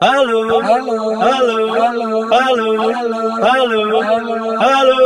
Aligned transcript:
Halo. 0.00 0.48
Halo. 0.64 0.96
Halo. 1.20 1.56
Halo. 2.32 2.68
Halo. 3.44 3.80
Halo. 4.56 4.96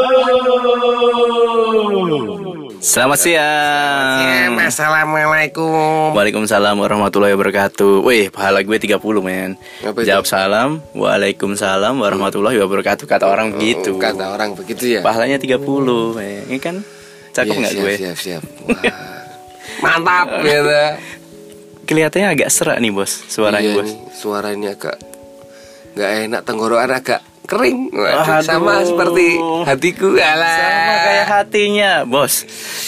Selamat 2.79 3.19
siang. 3.19 4.55
Assalamualaikum. 4.55 6.15
Waalaikumsalam 6.15 6.79
warahmatullahi 6.79 7.35
wabarakatuh. 7.35 8.07
Wih, 8.07 8.31
pahala 8.31 8.63
gue 8.63 8.79
30, 8.79 9.03
men. 9.19 9.59
Jawab 9.83 10.31
salam. 10.31 10.79
Waalaikumsalam 10.95 11.99
warahmatullahi 11.99 12.63
wabarakatuh. 12.63 13.11
Kata 13.11 13.27
orang 13.27 13.59
begitu. 13.59 13.99
Oh, 13.99 13.99
Kata 13.99 14.31
orang 14.31 14.55
begitu 14.55 14.95
ya. 14.95 15.03
Pahalanya 15.03 15.43
30, 15.43 15.59
men. 16.15 16.47
Ini 16.47 16.63
kan 16.63 16.87
cakep 17.35 17.51
Iya, 17.51 17.59
nggak 17.67 17.73
siap, 17.75 17.83
gue? 17.83 17.95
Siap, 17.99 18.19
siap. 18.23 18.43
Wah. 18.71 19.15
Mantap 19.83 20.29
gitu. 20.47 20.71
Kelihatannya 21.85 22.29
agak 22.31 22.49
serak 22.49 22.79
nih, 22.79 22.91
Bos. 22.91 23.13
Suaranya, 23.29 23.61
Iya 23.63 23.77
Bos. 23.77 23.87
nih, 23.87 23.97
suaranya 24.11 24.71
agak 24.73 24.97
nggak 25.95 26.11
enak 26.27 26.41
tenggorokan 26.43 26.91
agak 26.91 27.21
kering. 27.45 27.93
Waduh, 27.93 28.25
Aduh. 28.25 28.43
sama 28.43 28.83
seperti 28.83 29.37
hatiku. 29.63 30.17
Alah. 30.17 30.49
Sama 30.51 30.95
kayak 30.99 31.27
hatinya, 31.29 31.91
Bos. 32.03 32.35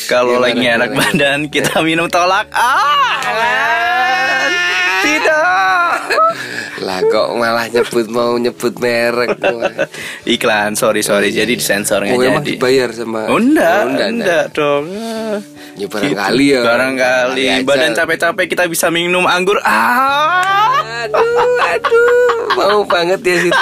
Kalau 0.06 0.40
Gimana, 0.40 0.44
lagi 0.48 0.64
enak 0.66 0.90
badan, 0.92 1.38
kita 1.46 1.80
minum 1.80 2.08
tolak. 2.08 2.48
Ah, 2.50 3.20
kan? 3.22 4.50
tidak. 5.02 5.98
Lah 6.78 6.95
kok 7.06 7.28
malah 7.32 7.66
nyebut 7.66 8.06
mau 8.06 8.34
nyebut 8.34 8.74
merek. 8.76 9.36
Iklan, 10.34 10.74
sorry 10.74 11.00
sorry. 11.00 11.30
Jadi 11.30 11.54
disensor 11.54 12.00
nggak 12.00 12.12
Oh, 12.12 12.22
jadi. 12.22 12.42
dibayar 12.42 12.88
sama 12.90 13.26
Oh, 13.26 13.36
enggak, 13.36 13.78
Oh, 13.78 13.88
enggak, 13.88 14.08
enggak, 14.10 14.44
dong. 14.52 14.84
Ya 15.74 15.86
barangkali 15.86 16.46
ya. 16.48 16.60
Barangkali 16.62 17.44
badan 17.62 17.92
capek-capek 17.92 18.46
kita 18.48 18.64
bisa 18.64 18.88
minum 18.88 19.24
anggur. 19.24 19.60
Ah. 19.60 21.04
Aduh, 21.06 21.38
aduh, 21.64 22.30
mau 22.54 22.80
banget 22.82 23.20
ya 23.20 23.36
situ. 23.40 23.54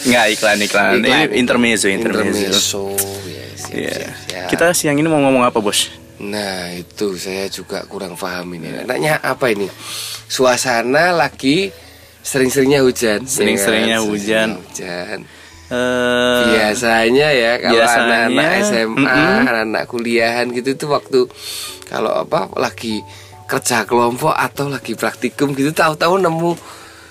Nggak 0.00 0.26
iklan 0.32 0.58
iklan. 0.60 0.92
Ini 1.00 1.34
intermezzo 1.34 1.86
intermezzo. 1.88 2.38
Intermezzo. 2.38 2.84
Ya, 3.26 3.46
siap, 3.52 3.74
Iya. 3.74 3.90
siap, 3.90 4.14
siap. 4.24 4.48
Kita 4.48 4.66
siang 4.70 4.96
ini 4.96 5.06
mau 5.06 5.20
ngomong 5.20 5.42
apa, 5.42 5.58
Bos? 5.58 5.90
Nah 6.20 6.76
itu 6.76 7.16
saya 7.16 7.48
juga 7.48 7.80
kurang 7.88 8.12
paham 8.12 8.52
ini 8.52 8.84
Enaknya 8.84 9.24
apa 9.24 9.48
ini 9.48 9.64
Suasana 10.28 11.16
lagi 11.16 11.72
sering-seringnya 12.20 12.84
hujan 12.84 13.24
Sering-seringnya 13.24 13.96
ya 13.96 14.04
hujan. 14.04 14.48
Hujan. 14.60 15.18
Eh, 15.70 16.42
Biasanya 16.52 17.28
ya 17.32 17.52
Kalau 17.56 17.72
biasanya, 17.72 18.04
anak-anak 18.28 18.50
SMA. 18.68 19.22
Anak-anak 19.40 19.82
kuliahan 19.88 20.46
gitu 20.52 20.76
tuh 20.76 20.88
waktu 20.92 21.20
Kalau 21.88 22.12
apa 22.12 22.52
lagi 22.60 23.00
kerja 23.48 23.88
kelompok 23.88 24.36
Atau 24.36 24.68
lagi 24.68 24.92
praktikum 24.92 25.56
gitu 25.56 25.72
Tahu-tahu 25.72 26.20
nemu 26.20 26.52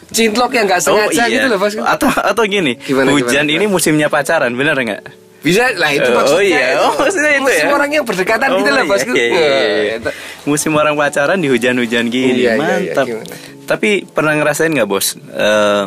cinlok 0.09 0.53
yang 0.53 0.65
nggak 0.69 0.81
sengaja 0.81 1.23
gitu 1.29 1.45
loh 1.49 1.57
Bos 1.61 1.73
Atau 1.77 2.09
atau 2.09 2.43
gini, 2.45 2.77
Gimana, 2.81 3.13
hujan 3.13 3.45
gimana, 3.45 3.57
ini 3.57 3.65
musimnya 3.69 4.09
pacaran, 4.09 4.53
bener 4.57 4.73
nggak? 4.73 5.03
Bisa 5.39 5.71
lah 5.73 5.87
itu 5.89 6.03
Oh, 6.05 6.15
maksudnya 6.15 6.43
iya. 6.43 6.67
itu. 6.69 6.81
Oh, 6.81 6.93
maksudnya 6.97 7.31
itu 7.31 7.43
Musim 7.43 7.63
ya? 7.63 7.71
orang 7.71 7.89
yang 7.89 8.03
berdekatan 8.03 8.47
gitu 8.51 8.69
loh 8.69 8.83
bosku 8.85 9.11
iya, 9.11 9.23
iya, 9.23 9.39
iya. 9.39 9.47
Nah, 9.47 9.97
itu. 9.97 10.11
Musim 10.43 10.71
orang 10.73 10.93
pacaran 10.93 11.37
di 11.37 11.47
hujan-hujan 11.47 12.05
gini, 12.07 12.33
Iya, 12.37 12.51
iya, 12.51 12.51
iya, 12.51 12.59
mantap. 12.91 13.05
gimana? 13.05 13.35
Tapi 13.63 13.89
pernah 14.03 14.33
ngerasain 14.35 14.67
nggak 14.69 14.85
bos? 14.85 15.07
Eh, 15.15 15.83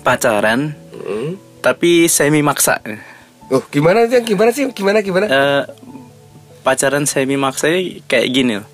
pacaran, 0.00 0.74
Hmm. 0.96 1.36
tapi 1.60 2.08
semi 2.08 2.40
maksa. 2.40 2.80
Oh 3.46 3.62
gimana 3.64 4.04
sih? 4.04 4.18
Gimana 4.20 4.50
sih? 4.50 4.64
Gimana 4.68 4.98
gimana? 4.98 5.26
Eh, 5.26 5.62
pacaran 6.60 7.04
semi 7.04 7.36
maksa 7.36 7.68
ini 7.68 8.00
kayak 8.02 8.28
gini 8.28 8.52
loh. 8.56 8.66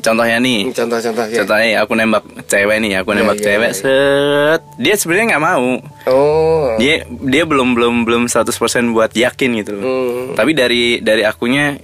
Contohnya 0.00 0.36
nih, 0.36 0.72
Contoh-contoh 0.72 1.24
ya. 1.26 1.36
contohnya 1.40 1.68
aku 1.78 1.92
nembak 1.94 2.24
cewek 2.44 2.76
nih, 2.78 2.92
aku 2.96 3.10
Iya, 3.10 3.16
nembak 3.16 3.36
iya, 3.36 3.44
cewek, 3.46 3.70
iya. 3.70 3.78
set, 3.78 4.60
dia 4.76 4.94
sebenarnya 4.96 5.26
nggak 5.30 5.44
mau. 5.44 5.68
Oh. 6.06 6.74
Dia 6.76 6.94
dia 7.06 7.44
belum 7.44 7.72
belum 7.72 7.94
belum 8.02 8.22
100% 8.26 8.50
buat 8.90 9.12
yakin 9.12 9.50
gitu 9.58 9.70
loh. 9.76 9.82
Hmm. 9.82 10.24
Tapi 10.34 10.50
dari 10.52 10.84
dari 10.98 11.22
akunya 11.22 11.76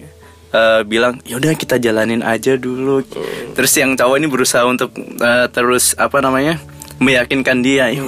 eh, 0.49 0.81
bilang 0.83 1.21
yaudah 1.23 1.53
kita 1.53 1.77
jalanin 1.77 2.21
aja 2.21 2.55
dulu. 2.55 3.01
Hmm. 3.03 3.53
Terus 3.53 3.73
yang 3.75 3.93
cowok 3.93 4.17
ini 4.17 4.27
berusaha 4.27 4.65
untuk 4.65 4.91
eh, 4.97 5.47
terus 5.49 5.93
apa 5.95 6.19
namanya 6.19 6.57
meyakinkan 6.97 7.61
dia. 7.61 7.93
"Ya, 7.93 8.01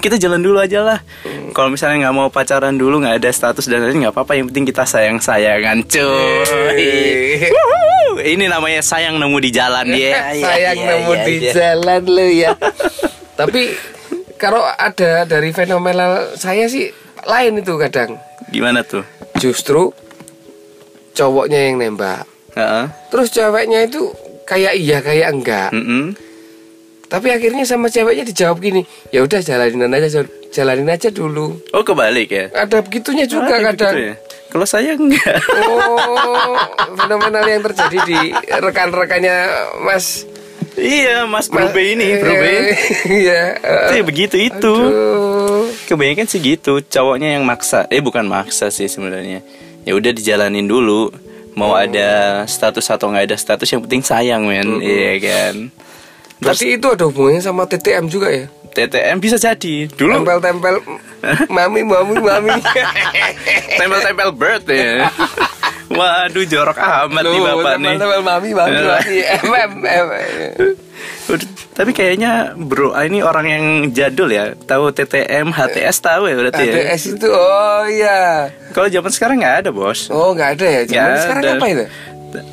Kita 0.00 0.16
jalan 0.16 0.40
dulu 0.40 0.56
aja 0.56 0.80
lah. 0.80 0.98
Hmm. 1.22 1.52
Kalau 1.52 1.68
misalnya 1.68 2.08
nggak 2.08 2.16
mau 2.16 2.28
pacaran 2.32 2.74
dulu 2.74 3.04
nggak 3.04 3.20
ada 3.20 3.30
status 3.30 3.68
dan 3.68 3.84
lain 3.84 4.00
nggak 4.00 4.16
apa-apa. 4.16 4.32
Yang 4.40 4.46
penting 4.52 4.66
kita 4.72 4.84
sayang 4.88 5.20
sayangan 5.20 5.84
cuy. 5.84 7.46
Ini 8.20 8.44
namanya 8.48 8.80
sayang 8.80 9.20
nemu 9.20 9.38
di 9.40 9.50
jalan 9.52 9.86
dia. 9.92 10.32
Sayang 10.44 10.78
nemu 10.80 11.12
di 11.24 11.36
jalan 11.52 12.02
lu 12.04 12.26
ya. 12.32 12.52
Tapi 13.40 13.72
kalau 14.40 14.64
ada 14.64 15.28
dari 15.28 15.52
fenomenal 15.52 16.36
saya 16.36 16.64
sih 16.68 16.88
lain 17.28 17.60
itu 17.60 17.76
kadang. 17.76 18.16
Gimana 18.48 18.80
tuh? 18.84 19.04
Justru 19.36 19.92
cowoknya 21.12 21.70
yang 21.70 21.76
nembak. 21.80 22.24
Heeh. 22.56 22.84
Terus 23.12 23.28
ceweknya 23.32 23.84
itu 23.84 24.08
kayak 24.48 24.74
iya 24.76 24.98
kayak 25.04 25.28
enggak. 25.32 25.70
Mm-mm. 25.72 26.29
Tapi 27.10 27.26
akhirnya 27.26 27.66
sama 27.66 27.90
ceweknya 27.90 28.22
dijawab 28.22 28.62
gini, 28.62 28.86
ya 29.10 29.26
udah 29.26 29.42
jalanin 29.42 29.90
aja 29.90 30.22
jalanin 30.54 30.86
aja 30.86 31.10
dulu. 31.10 31.58
Oh 31.74 31.82
kebalik 31.82 32.30
ya? 32.30 32.46
Ada 32.54 32.86
begitunya 32.86 33.26
juga 33.26 33.58
Ah, 33.58 33.74
kadang. 33.74 33.94
begitu 33.98 34.14
ya? 34.14 34.14
Kalau 34.50 34.66
saya 34.66 34.94
enggak. 34.94 35.42
Oh, 35.58 36.54
fenomenal 36.94 37.44
yang 37.46 37.62
terjadi 37.66 37.98
di 38.02 38.18
rekan-rekannya 38.50 39.36
Mas 39.82 40.26
iya, 40.74 41.26
Mas 41.26 41.46
Brube 41.46 41.78
ini, 41.82 42.14
Brube. 42.18 42.78
Iya. 43.06 43.58
Itu 43.58 43.92
ya 43.98 44.04
begitu 44.06 44.36
itu. 44.38 44.74
Aduh. 44.74 45.66
Kebanyakan 45.86 46.26
sih 46.26 46.38
gitu, 46.38 46.78
cowoknya 46.78 47.34
yang 47.34 47.42
maksa. 47.42 47.90
Eh 47.90 47.98
bukan 47.98 48.22
maksa 48.26 48.70
sih 48.70 48.86
sebenarnya. 48.86 49.42
Ya 49.82 49.98
udah 49.98 50.14
dijalanin 50.14 50.70
dulu. 50.70 51.10
Mau 51.58 51.74
ada 51.74 52.42
status 52.46 52.86
atau 52.86 53.10
nggak 53.10 53.26
ada 53.26 53.36
status 53.38 53.66
yang 53.66 53.82
penting 53.82 54.02
sayang 54.06 54.46
men, 54.46 54.78
iya 54.78 55.18
kan. 55.18 55.54
Berarti 56.40 56.66
itu 56.74 56.86
ada 56.88 57.04
hubungannya 57.06 57.40
sama 57.40 57.68
TTM 57.68 58.08
juga 58.08 58.28
ya? 58.32 58.48
TTM 58.70 59.18
bisa 59.18 59.36
jadi. 59.36 59.90
Dulu 59.90 60.22
Tempel-tempel 60.22 60.78
mami 61.54 61.82
mami 61.82 62.16
mami. 62.16 62.54
tempel-tempel 63.78 64.30
bird 64.32 64.64
ya. 64.66 65.10
Waduh 65.90 66.46
jorok 66.46 66.78
amat 66.78 67.26
nih 67.26 67.38
Loh, 67.42 67.58
bapak 67.60 67.74
nih. 67.82 67.98
Tempel-tempel 67.98 68.20
mami 68.22 68.50
mami 68.54 68.78
mami. 68.78 69.16
MM, 69.42 69.70
MM. 69.82 70.52
Tapi 71.70 71.90
kayaknya 71.90 72.54
bro 72.54 72.92
ah, 72.92 73.06
ini 73.06 73.20
orang 73.20 73.46
yang 73.50 73.64
jadul 73.90 74.30
ya. 74.30 74.54
Tahu 74.54 74.94
TTM, 74.94 75.50
HTS 75.50 75.96
tahu 75.98 76.30
ya 76.30 76.34
berarti 76.38 76.62
ya. 76.62 76.72
ATS 76.94 77.02
itu 77.18 77.26
oh 77.26 77.82
iya. 77.90 78.48
Kalau 78.70 78.86
zaman 78.86 79.10
sekarang 79.10 79.36
nggak 79.42 79.56
ada 79.66 79.70
bos. 79.74 80.06
Oh 80.14 80.30
nggak 80.30 80.60
ada 80.60 80.66
ya? 80.66 80.80
Zaman 80.86 80.94
Nggak 81.10 81.22
sekarang 81.26 81.42
ada. 81.42 81.52
apa 81.58 81.66
itu? 81.66 81.84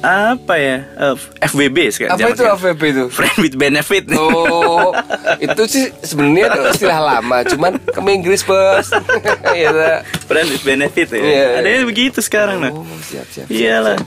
Apa 0.01 0.53
ya? 0.57 0.77
Eh, 0.85 1.15
FWB 1.49 1.77
sekarang. 1.93 2.17
Apa 2.17 2.27
itu 2.33 2.41
sekarang. 2.41 2.57
AVP 2.57 2.81
itu? 2.89 3.03
Friend 3.13 3.37
with 3.41 3.55
benefit. 3.57 4.03
Oh, 4.15 4.91
itu 5.37 5.61
sih 5.69 5.85
sebenarnya 6.01 6.53
itu 6.53 6.59
istilah 6.73 6.99
lama, 7.01 7.45
cuman 7.45 7.77
ke 7.81 7.99
Inggris 8.09 8.41
bos. 8.45 8.89
Iya. 9.57 10.03
Friend 10.25 10.47
with 10.49 10.63
benefit 10.65 11.07
ya. 11.13 11.21
Iya. 11.21 11.45
Ada 11.61 11.67
yang 11.69 11.85
begitu 11.89 12.19
sekarang 12.21 12.57
nah. 12.61 12.71
Oh, 12.73 12.85
siap 13.05 13.27
siap. 13.29 13.47
Iyalah. 13.49 13.97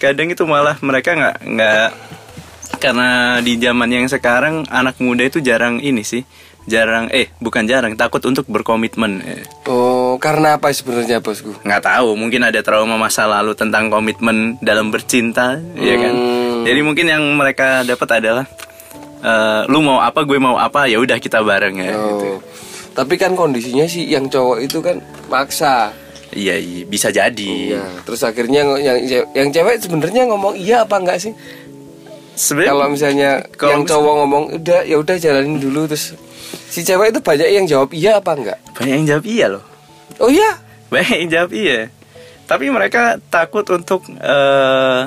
Kadang 0.00 0.28
itu 0.32 0.44
malah 0.44 0.76
mereka 0.84 1.16
nggak 1.16 1.36
nggak 1.44 1.88
karena 2.82 3.40
di 3.40 3.56
zaman 3.56 3.88
yang 3.88 4.06
sekarang 4.10 4.68
anak 4.68 5.00
muda 5.00 5.24
itu 5.24 5.40
jarang 5.40 5.80
ini 5.80 6.04
sih. 6.04 6.24
Jarang 6.64 7.08
eh 7.08 7.28
bukan 7.38 7.64
jarang 7.64 7.92
takut 7.92 8.20
untuk 8.22 8.44
berkomitmen. 8.46 9.20
Eh, 9.20 9.44
Oh, 9.64 10.16
karena 10.16 10.56
apa 10.56 10.70
sebenarnya 10.70 11.18
bosku? 11.18 11.52
nggak 11.58 11.82
tahu 11.82 12.14
mungkin 12.14 12.40
ada 12.42 12.60
trauma 12.60 12.94
masa 12.94 13.26
lalu 13.26 13.52
tentang 13.52 13.88
komitmen 13.88 14.36
dalam 14.58 14.88
bercinta 14.88 15.56
ya 15.74 15.96
kan 15.98 16.14
Hmm. 16.14 16.62
jadi 16.62 16.80
mungkin 16.80 17.06
yang 17.06 17.24
mereka 17.30 17.82
dapat 17.82 18.08
adalah 18.18 18.46
eh, 19.20 19.62
lu 19.66 19.80
mau 19.80 19.98
apa 19.98 20.22
gue 20.22 20.36
mau 20.36 20.54
apa 20.54 20.84
ya 20.84 20.96
udah 20.96 21.16
kita 21.16 21.40
bareng 21.40 21.76
ya 21.78 21.92
gitu. 21.92 22.28
Oh. 22.30 22.38
Tapi 22.94 23.14
kan 23.14 23.34
kondisinya 23.34 23.84
sih 23.84 24.06
yang 24.06 24.24
cowok 24.24 24.58
itu 24.60 24.78
kan 24.78 25.00
maksa. 25.26 25.90
iya 26.30 26.54
iya 26.54 26.82
bisa 26.84 27.08
jadi 27.08 27.50
Iya. 27.72 27.82
Terus 28.02 28.22
akhirnya 28.22 28.62
yang 28.74 28.96
yang 29.32 29.48
cewek 29.48 29.78
sebenarnya 29.78 30.26
ngomong 30.26 30.54
iya 30.54 30.82
apa 30.82 30.96
enggak 30.96 31.18
sih? 31.20 31.32
Kalau 32.34 32.86
misalnya 32.88 33.46
kalau 33.52 33.70
yang 33.72 33.82
mis- 33.82 33.90
cowok 33.90 34.14
ngomong 34.16 34.44
udah 34.56 34.80
ya 34.82 34.96
udah 34.96 35.16
jalanin 35.16 35.56
dulu 35.56 35.86
terus 35.86 36.14
si 36.74 36.82
cewek 36.82 37.14
itu 37.14 37.20
banyak 37.20 37.48
yang 37.48 37.64
jawab 37.64 37.94
iya 37.94 38.18
apa 38.18 38.34
enggak? 38.34 38.58
banyak 38.74 38.94
yang 38.96 39.06
jawab 39.08 39.24
iya 39.24 39.46
loh 39.48 39.64
Oh 40.18 40.26
iya. 40.28 40.58
banyak 40.88 41.16
yang 41.16 41.30
jawab 41.30 41.50
iya 41.52 41.78
tapi 42.44 42.68
mereka 42.68 43.02
takut 43.28 43.62
untuk 43.68 44.02
eh 44.10 45.02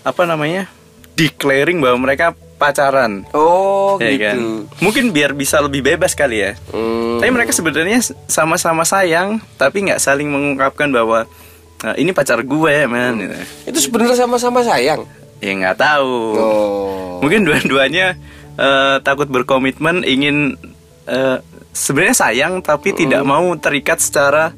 apa 0.00 0.22
namanya 0.24 0.68
declaring 1.14 1.80
bahwa 1.80 2.04
mereka 2.04 2.30
pacaran 2.54 3.24
Oh 3.32 3.96
ya 3.96 4.10
gitu. 4.10 4.22
kan 4.22 4.38
mungkin 4.78 5.10
biar 5.10 5.32
bisa 5.32 5.58
lebih 5.58 5.80
bebas 5.82 6.12
kali 6.12 6.42
ya 6.42 6.52
Hmm. 6.68 6.92
Tapi 7.14 7.30
mereka 7.30 7.54
sebenarnya 7.54 7.98
sama-sama 8.26 8.82
sayang, 8.82 9.38
tapi 9.54 9.80
nggak 9.80 9.96
saling 9.96 10.26
mengungkapkan 10.26 10.90
bahwa 10.90 11.24
"Nah, 11.80 11.94
ini 11.94 12.10
pacar 12.10 12.42
gue, 12.42 12.74
man. 12.84 13.16
gitu. 13.16 13.34
Itu 13.64 13.78
sebenarnya 13.80 14.18
sama-sama 14.18 14.60
sayang. 14.60 15.06
Ya 15.38 15.52
nggak 15.54 15.78
tahu. 15.78 16.14
Oh. 16.34 17.22
Mungkin 17.22 17.46
dua-duanya 17.46 18.18
eh, 18.54 18.96
takut 19.00 19.26
berkomitmen, 19.26 20.02
ingin 20.02 20.58
eh, 21.06 21.36
sebenarnya 21.70 22.16
sayang 22.18 22.60
tapi 22.60 22.92
tidak 22.92 23.20
Hmm. 23.20 23.30
mau 23.30 23.46
terikat 23.54 23.98
secara 23.98 24.52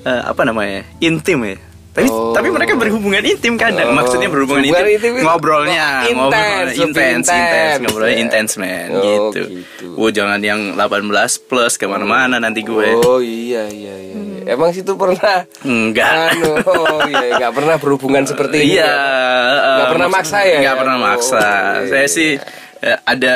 eh, 0.00 0.22
apa 0.22 0.42
namanya 0.42 0.84
intim 0.98 1.40
ya. 1.42 1.56
Tapi 1.94 2.10
Oh. 2.10 2.34
tapi 2.34 2.50
mereka 2.50 2.74
berhubungan 2.74 3.22
intim 3.22 3.54
kadang. 3.54 3.88
Oh. 3.88 3.94
Maksudnya 3.94 4.26
berhubungan 4.26 4.66
Hubungan 4.66 4.82
intim, 4.84 5.14
intim 5.14 5.22
ngobrolnya, 5.22 5.86
oh, 5.86 6.02
intens, 6.02 6.18
ngobrol 6.18 6.42
lebih 6.66 6.74
intens, 6.74 6.82
intens, 6.82 7.26
intens. 7.30 7.78
ngobrolnya 7.80 8.16
intens 8.18 8.50
men 8.58 8.88
Oh, 8.90 9.02
gitu. 9.30 9.40
gitu. 9.54 9.86
Jangan 10.10 10.40
yang 10.42 10.60
18 10.74 11.38
plus 11.38 11.78
ke 11.78 11.86
mana-mana 11.86 12.36
nanti 12.36 12.60
gue. 12.60 12.88
Oh 12.98 13.22
iya 13.22 13.70
iya 13.70 13.94
iya. 13.94 14.14
iya. 14.18 14.42
Emang 14.44 14.74
situ 14.74 14.92
pernah 14.92 15.46
Enggak. 15.62 16.34
Anu, 16.34 16.52
oh 16.66 17.00
iya 17.06 17.38
nggak 17.38 17.52
pernah 17.54 17.76
berhubungan 17.78 18.26
seperti 18.28 18.56
ini. 18.58 18.74
Iya, 18.74 18.84
ya? 18.84 19.72
Nggak 19.72 19.88
pernah 19.88 20.08
maksa 20.10 20.38
ya? 20.42 20.58
Nggak 20.60 20.76
pernah 20.76 20.96
Oh, 20.96 21.04
maksa. 21.06 21.40
iya, 21.40 21.86
Saya 21.86 22.02
iya. 22.02 22.10
sih 22.10 22.30
eh, 22.34 22.38
ada 23.02 23.34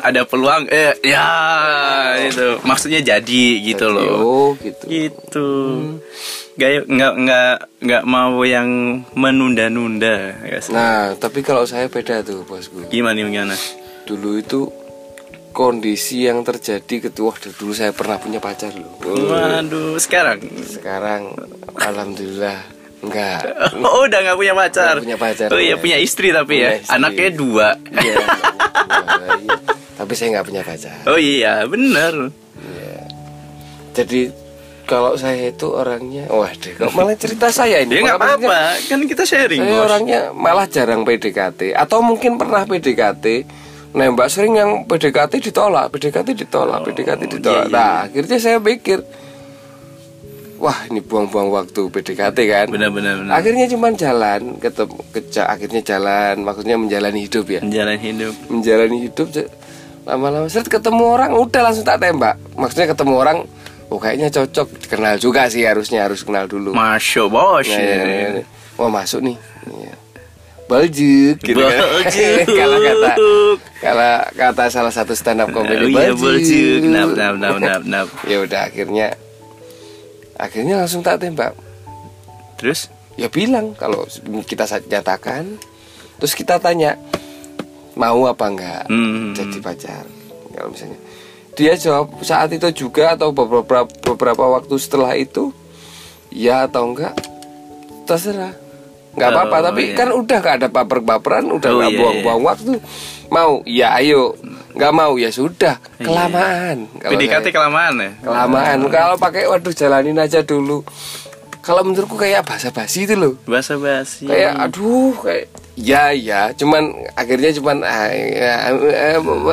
ada 0.00 0.20
peluang 0.22 0.66
eh 0.66 0.98
ya 1.00 1.26
itu 2.18 2.58
maksudnya 2.62 2.98
jadi 3.00 3.44
gitu 3.62 3.86
loh. 3.88 4.10
Oh 4.18 4.48
gitu. 4.58 4.84
Gitu. 4.84 5.48
Gak 6.54 6.90
nggak 6.90 7.12
nggak 7.16 7.52
nggak 7.80 8.02
mau 8.04 8.42
yang 8.42 8.66
menunda-nunda. 9.14 10.34
ya? 10.42 10.58
Nah 10.68 11.14
tapi 11.14 11.40
kalau 11.40 11.62
saya 11.62 11.86
beda 11.86 12.20
tuh 12.20 12.42
bosku. 12.42 12.82
Gimana 12.88 13.14
gimana? 13.20 13.54
Dulu 14.02 14.30
itu 14.36 14.60
kondisi 15.48 16.26
yang 16.26 16.42
terjadi 16.42 17.10
ketua 17.10 17.34
dulu 17.34 17.70
saya 17.70 17.90
pernah 17.90 18.18
punya 18.18 18.38
pacar 18.38 18.70
loh. 18.70 18.90
Oh, 19.02 19.30
Waduh, 19.30 19.98
sekarang. 19.98 20.38
Sekarang 20.62 21.34
alhamdulillah 21.78 22.58
enggak. 22.98 23.42
Oh, 23.78 24.06
udah 24.06 24.18
nggak 24.18 24.34
punya 24.36 24.54
pacar. 24.54 24.98
Nggak 24.98 25.06
punya 25.06 25.18
pacar, 25.18 25.48
Oh 25.50 25.58
iya 25.58 25.74
ya. 25.74 25.78
punya 25.78 25.98
istri 25.98 26.30
tapi 26.30 26.58
Punya 26.58 26.66
ya. 26.68 26.82
istri. 26.82 26.94
Anaknya 26.94 27.28
dua. 27.32 27.68
Iya. 27.94 28.16
Tapi 30.08 30.16
saya 30.16 30.40
nggak 30.40 30.46
punya 30.48 30.62
pacar. 30.64 31.04
Oh 31.04 31.20
iya, 31.20 31.68
bener. 31.68 32.32
Iya. 32.56 32.96
Jadi 33.92 34.32
kalau 34.88 35.12
saya 35.20 35.52
itu 35.52 35.68
orangnya, 35.68 36.24
waduh, 36.32 36.72
kok 36.80 36.96
malah 36.96 37.12
cerita 37.12 37.52
saya 37.52 37.84
ini. 37.84 37.92
Ya 38.00 38.08
nggak 38.08 38.16
apa-apa, 38.24 38.80
kan 38.88 39.04
kita 39.04 39.28
sharing 39.28 39.60
Saya 39.60 39.76
bos. 39.76 39.84
orangnya 39.84 40.20
malah 40.32 40.64
jarang 40.64 41.04
PDKT 41.04 41.76
atau 41.76 42.00
mungkin 42.00 42.40
pernah 42.40 42.64
PDKT 42.64 43.44
nembak 43.92 44.32
sering 44.32 44.56
yang 44.56 44.88
PDKT 44.88 45.44
ditolak, 45.44 45.92
PDKT 45.92 46.32
ditolak, 46.32 46.88
PDKT 46.88 47.22
ditolak. 47.36 47.68
iya, 47.68 47.68
iya. 47.68 47.76
Nah, 47.76 47.92
akhirnya 48.08 48.38
saya 48.40 48.56
pikir 48.64 49.04
wah, 50.58 50.88
ini 50.90 51.04
buang-buang 51.04 51.52
waktu 51.52 51.92
PDKT 51.92 52.38
kan. 52.48 52.66
Benar-benar. 52.72 53.28
benar. 53.28 53.32
Akhirnya 53.36 53.68
cuman 53.70 53.92
jalan, 53.92 54.40
ketemu 54.56 54.98
keja, 55.14 55.42
akhirnya 55.52 55.82
jalan, 55.84 56.42
maksudnya 56.42 56.80
menjalani 56.80 57.20
hidup 57.28 57.46
ya. 57.46 57.60
Menjalani 57.60 58.02
hidup. 58.02 58.34
Menjalani 58.48 58.98
hidup 59.04 59.28
lama-lama 60.08 60.48
seret 60.48 60.72
ketemu 60.72 61.04
orang 61.04 61.36
udah 61.36 61.60
langsung 61.68 61.84
tak 61.84 62.00
tembak. 62.00 62.40
Maksudnya 62.56 62.88
ketemu 62.88 63.14
orang 63.20 63.38
oh 63.92 64.00
kayaknya 64.00 64.32
cocok, 64.32 64.88
kenal 64.88 65.20
juga 65.20 65.52
sih 65.52 65.68
harusnya 65.68 66.08
harus 66.08 66.24
kenal 66.24 66.48
dulu. 66.48 66.72
Masya 66.72 67.28
bos. 67.28 67.68
Nah, 67.68 67.76
ya, 67.76 67.94
ya, 68.00 68.28
ya. 68.40 68.44
Wah 68.80 68.88
masuk 68.88 69.20
nih. 69.20 69.36
Iya. 69.68 69.94
Baljuk 70.68 71.36
gitu 71.44 71.60
kan. 71.60 71.76
Baljuk. 71.76 72.46
kalau 72.60 72.78
kata 72.80 73.10
kalau 73.84 74.12
kata 74.32 74.64
salah 74.72 74.92
satu 74.92 75.12
stand 75.12 75.44
up 75.44 75.52
comedy 75.52 75.84
Oh 75.84 75.92
iya 75.92 76.16
baljuk. 76.16 76.80
Nap 76.88 77.12
nap 77.12 77.34
nap 77.36 77.56
nap 77.60 77.82
nap. 77.84 78.08
ya 78.24 78.40
udah 78.40 78.64
akhirnya 78.64 79.12
akhirnya 80.40 80.80
langsung 80.80 81.04
tak 81.04 81.20
tembak. 81.20 81.52
Terus? 82.56 82.88
Ya 83.20 83.28
bilang 83.28 83.76
kalau 83.76 84.08
kita 84.48 84.64
nyatakan 84.88 85.60
terus 86.16 86.32
kita 86.32 86.56
tanya 86.56 86.96
mau 87.98 88.24
apa 88.24 88.44
enggak 88.46 88.82
Hmm. 88.86 89.34
jadi 89.34 89.58
pacar. 89.58 90.04
Kalau 90.48 90.70
misalnya 90.70 90.98
dia 91.52 91.74
jawab 91.74 92.22
saat 92.22 92.48
itu 92.48 92.70
juga 92.72 93.12
atau 93.12 93.30
beberapa 93.30 93.82
beberapa 93.84 94.44
waktu 94.48 94.74
setelah 94.76 95.12
itu 95.12 95.50
ya 96.30 96.64
atau 96.64 96.86
enggak 96.88 97.18
terserah 98.04 98.54
nggak 99.10 99.28
apa-apa 99.28 99.56
Oh, 99.56 99.64
tapi 99.66 99.82
iya. 99.84 99.96
kan 99.96 100.08
udah 100.14 100.38
gak 100.38 100.54
ada 100.56 100.68
baper-baperan 100.68 101.50
udah 101.50 101.66
Oh, 101.66 101.76
nggak 101.76 101.90
iya, 101.90 101.98
buang-buang 101.98 102.40
waktu 102.44 102.72
mau 103.28 103.52
ya 103.66 103.98
ayo 103.98 104.38
nggak 104.72 104.92
mau 104.94 105.18
ya 105.18 105.28
sudah 105.28 105.82
Iya. 105.98 106.06
kelamaan 106.06 106.76
PDKT 106.96 107.42
saya- 107.42 107.52
kelamaan 107.52 107.94
ya? 107.98 108.10
kelamaan 108.22 108.78
kalau 108.86 109.16
pakai 109.16 109.44
waduh 109.44 109.74
jalanin 109.74 110.14
aja 110.16 110.40
dulu 110.40 110.86
kalau 111.58 111.82
menurutku 111.82 112.14
kayak 112.14 112.46
basa-basi 112.46 113.04
itu 113.04 113.12
loh 113.12 113.34
Basa 113.42 113.74
basi. 113.74 114.24
kayak 114.24 114.54
aduh 114.56 115.12
kayak 115.18 115.50
ya 115.78 116.10
ya. 116.10 116.50
Cuman 116.58 116.90
akhirnya 117.14 117.54
cuman 117.54 117.76
ah, 117.86 118.10
ya, 118.10 118.74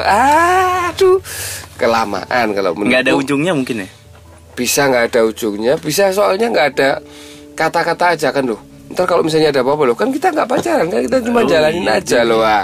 ah, 0.02 0.90
aduh. 0.90 1.22
Kelamaan 1.76 2.56
kalau 2.56 2.72
Nggak 2.74 3.02
ada 3.06 3.14
ujungnya 3.14 3.54
mungkin 3.54 3.86
ya? 3.86 3.90
bisa 4.56 4.88
nggak 4.88 5.12
ada 5.12 5.22
ujungnya. 5.28 5.76
Bisa 5.78 6.10
soalnya 6.16 6.48
nggak 6.48 6.68
ada 6.80 6.90
kata-kata 7.54 8.16
aja 8.16 8.32
kan 8.32 8.48
loh. 8.48 8.60
Ntar 8.88 9.04
kalau 9.04 9.20
misalnya 9.22 9.52
ada 9.52 9.60
apa-apa 9.60 9.84
loh 9.84 9.96
kan 10.00 10.08
kita 10.10 10.32
nggak 10.32 10.48
pacaran 10.48 10.88
kan? 10.88 11.04
Kita 11.04 11.18
cuma 11.20 11.44
Oh, 11.44 11.48
jalanin 11.48 11.84
iya, 11.84 12.00
aja 12.00 12.20
loh 12.24 12.40
ah. 12.42 12.64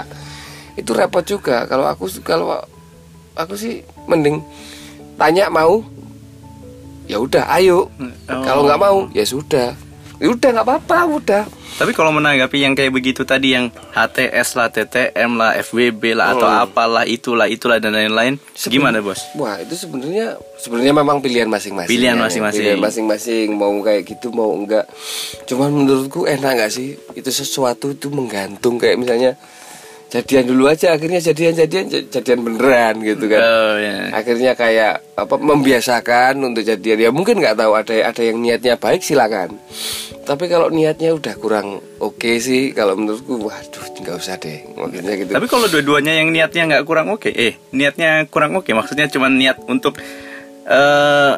itu 0.72 0.88
repot 0.96 1.20
juga. 1.20 1.68
Kalau 1.68 1.84
aku 1.84 2.08
kalau 2.24 2.56
aku 3.36 3.52
sih 3.54 3.84
mending 4.08 4.40
tanya 5.20 5.52
mau 5.52 5.84
ya 7.04 7.20
udah 7.20 7.44
ayo. 7.60 7.92
Oh. 8.00 8.40
kalau 8.40 8.64
nggak 8.64 8.80
mau 8.80 8.98
ya 9.12 9.28
sudah 9.28 9.76
ya 10.22 10.30
udah 10.30 10.48
nggak 10.54 10.66
apa-apa 10.66 10.98
udah 11.10 11.44
Tapi 11.72 11.96
kalau 11.96 12.12
menanggapi 12.12 12.62
yang 12.62 12.76
kayak 12.76 12.92
begitu 12.92 13.24
tadi 13.24 13.56
yang 13.56 13.72
HTS 13.96 14.54
lah, 14.54 14.68
TTM 14.68 15.40
lah, 15.40 15.56
FWB 15.56 16.12
lah 16.12 16.36
atau 16.36 16.44
Hmm. 16.44 16.68
apalah 16.68 17.08
itulah 17.08 17.48
itulah 17.48 17.80
dan 17.80 17.96
lain-lain, 17.96 18.36
gimana 18.68 19.00
bos? 19.00 19.24
Wah 19.34 19.56
itu 19.56 19.72
sebenarnya 19.72 20.36
sebenarnya 20.60 20.92
memang 20.92 21.24
pilihan 21.24 21.48
masing-masing. 21.48 21.88
Pilihan 21.90 22.20
ya. 22.20 22.28
masing-masing. 22.28 22.60
Pilihan 22.60 22.78
masing-masing 22.78 23.46
mau 23.56 23.72
kayak 23.80 24.04
gitu 24.04 24.28
mau 24.30 24.52
enggak. 24.52 24.84
Cuman 25.48 25.72
menurutku 25.72 26.28
enak 26.28 26.60
nggak 26.60 26.70
sih 26.70 26.92
itu 27.16 27.30
sesuatu 27.32 27.90
itu 27.90 28.12
menggantung 28.12 28.76
kayak 28.76 29.00
misalnya 29.00 29.40
jadian 30.12 30.44
dulu 30.44 30.68
aja 30.68 30.92
akhirnya 30.92 31.24
jadian 31.24 31.56
jadian 31.56 31.88
jadian 31.88 32.38
beneran 32.44 33.00
gitu 33.00 33.24
kan. 33.32 33.40
Oh 33.40 33.74
ya. 33.80 34.12
Akhirnya 34.12 34.52
kayak 34.52 35.16
apa 35.16 35.34
membiasakan 35.40 36.36
untuk 36.44 36.68
jadian 36.68 37.00
ya 37.00 37.08
mungkin 37.08 37.40
nggak 37.40 37.56
tahu 37.56 37.72
ada 37.72 38.12
ada 38.12 38.20
yang 38.20 38.36
niatnya 38.36 38.76
baik 38.76 39.00
silakan. 39.00 39.56
Tapi 40.22 40.44
kalau 40.52 40.68
niatnya 40.68 41.16
udah 41.16 41.34
kurang 41.40 41.80
oke 41.96 42.30
sih 42.38 42.76
kalau 42.76 42.92
menurutku 42.94 43.40
waduh 43.40 43.84
nggak 44.04 44.16
usah 44.20 44.36
deh 44.36 44.68
maksudnya 44.76 45.14
gitu. 45.16 45.32
Tapi 45.32 45.46
kalau 45.48 45.66
dua-duanya 45.72 46.12
yang 46.20 46.28
niatnya 46.28 46.62
nggak 46.68 46.84
kurang 46.84 47.08
oke, 47.08 47.32
eh 47.32 47.56
niatnya 47.72 48.28
kurang 48.28 48.52
oke, 48.52 48.68
maksudnya 48.76 49.08
cuma 49.08 49.32
niat 49.32 49.64
untuk 49.64 49.96
eh 50.68 51.34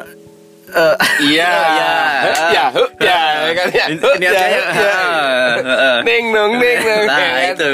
eh, 0.75 0.95
Iya, 1.31 1.53
ya, 1.55 1.93
ya, 2.51 2.65
ya, 2.99 3.17
kan 3.55 3.67
ya. 3.71 3.85
niatnya 4.19 4.29
Ya, 4.29 4.45
ya. 4.51 4.63
Neng 6.07 6.25
nong, 6.35 6.51
neng 6.59 6.79
nong. 6.83 7.05
Nah 7.07 7.39
itu 7.55 7.71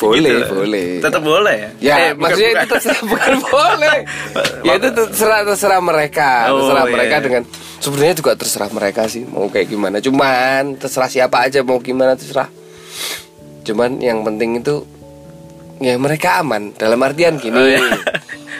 Boleh, 0.00 0.32
Gitu. 0.32 0.54
boleh. 0.56 0.88
Tetap 0.98 1.20
boleh 1.20 1.54
ya? 1.54 1.70
Ya, 1.78 1.94
Eh, 1.94 2.10
bukan- 2.10 2.20
maksudnya 2.24 2.48
bukan. 2.50 2.56
itu 2.58 2.72
terserah 2.72 3.00
bukan 3.04 3.32
boleh. 3.44 3.98
ya 4.66 4.72
itu 4.74 4.88
terserah 4.90 5.40
terserah 5.44 5.80
mereka, 5.80 6.30
Oh, 6.48 6.56
terserah 6.56 6.84
iya. 6.84 6.92
mereka 6.92 7.16
dengan 7.20 7.42
sebenarnya 7.76 8.14
juga 8.16 8.32
terserah 8.34 8.70
mereka 8.70 9.02
sih 9.06 9.22
mau 9.22 9.46
kayak 9.46 9.68
gimana. 9.68 9.96
Cuman 9.98 10.62
terserah 10.74 11.06
siapa 11.06 11.44
aja 11.44 11.60
mau 11.60 11.76
gimana 11.78 12.16
terserah. 12.16 12.48
Cuman 13.60 14.00
yang 14.00 14.24
penting 14.24 14.58
itu 14.58 14.88
ya 15.78 15.96
mereka 15.96 16.40
aman 16.40 16.72
dalam 16.74 16.96
artian 16.98 17.36
gini. 17.36 17.52
Oh, 17.54 17.66
iya. 17.66 17.80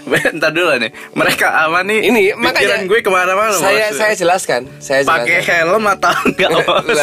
Bentar 0.00 0.50
dulu 0.50 0.74
nih, 0.76 0.90
mereka 1.12 1.46
aman 1.62 1.84
nih. 1.84 2.00
Ini 2.02 2.20
makanya 2.34 2.82
gue 2.82 2.98
ke 2.98 3.08
mana-mana. 3.08 3.52
Saya 3.52 3.92
saya 3.92 4.12
jelaskan, 4.12 4.66
saya 4.76 5.04
pakai 5.04 5.40
helm 5.40 5.84
atau 5.86 6.10
enggak 6.26 6.50
bos? 6.58 7.00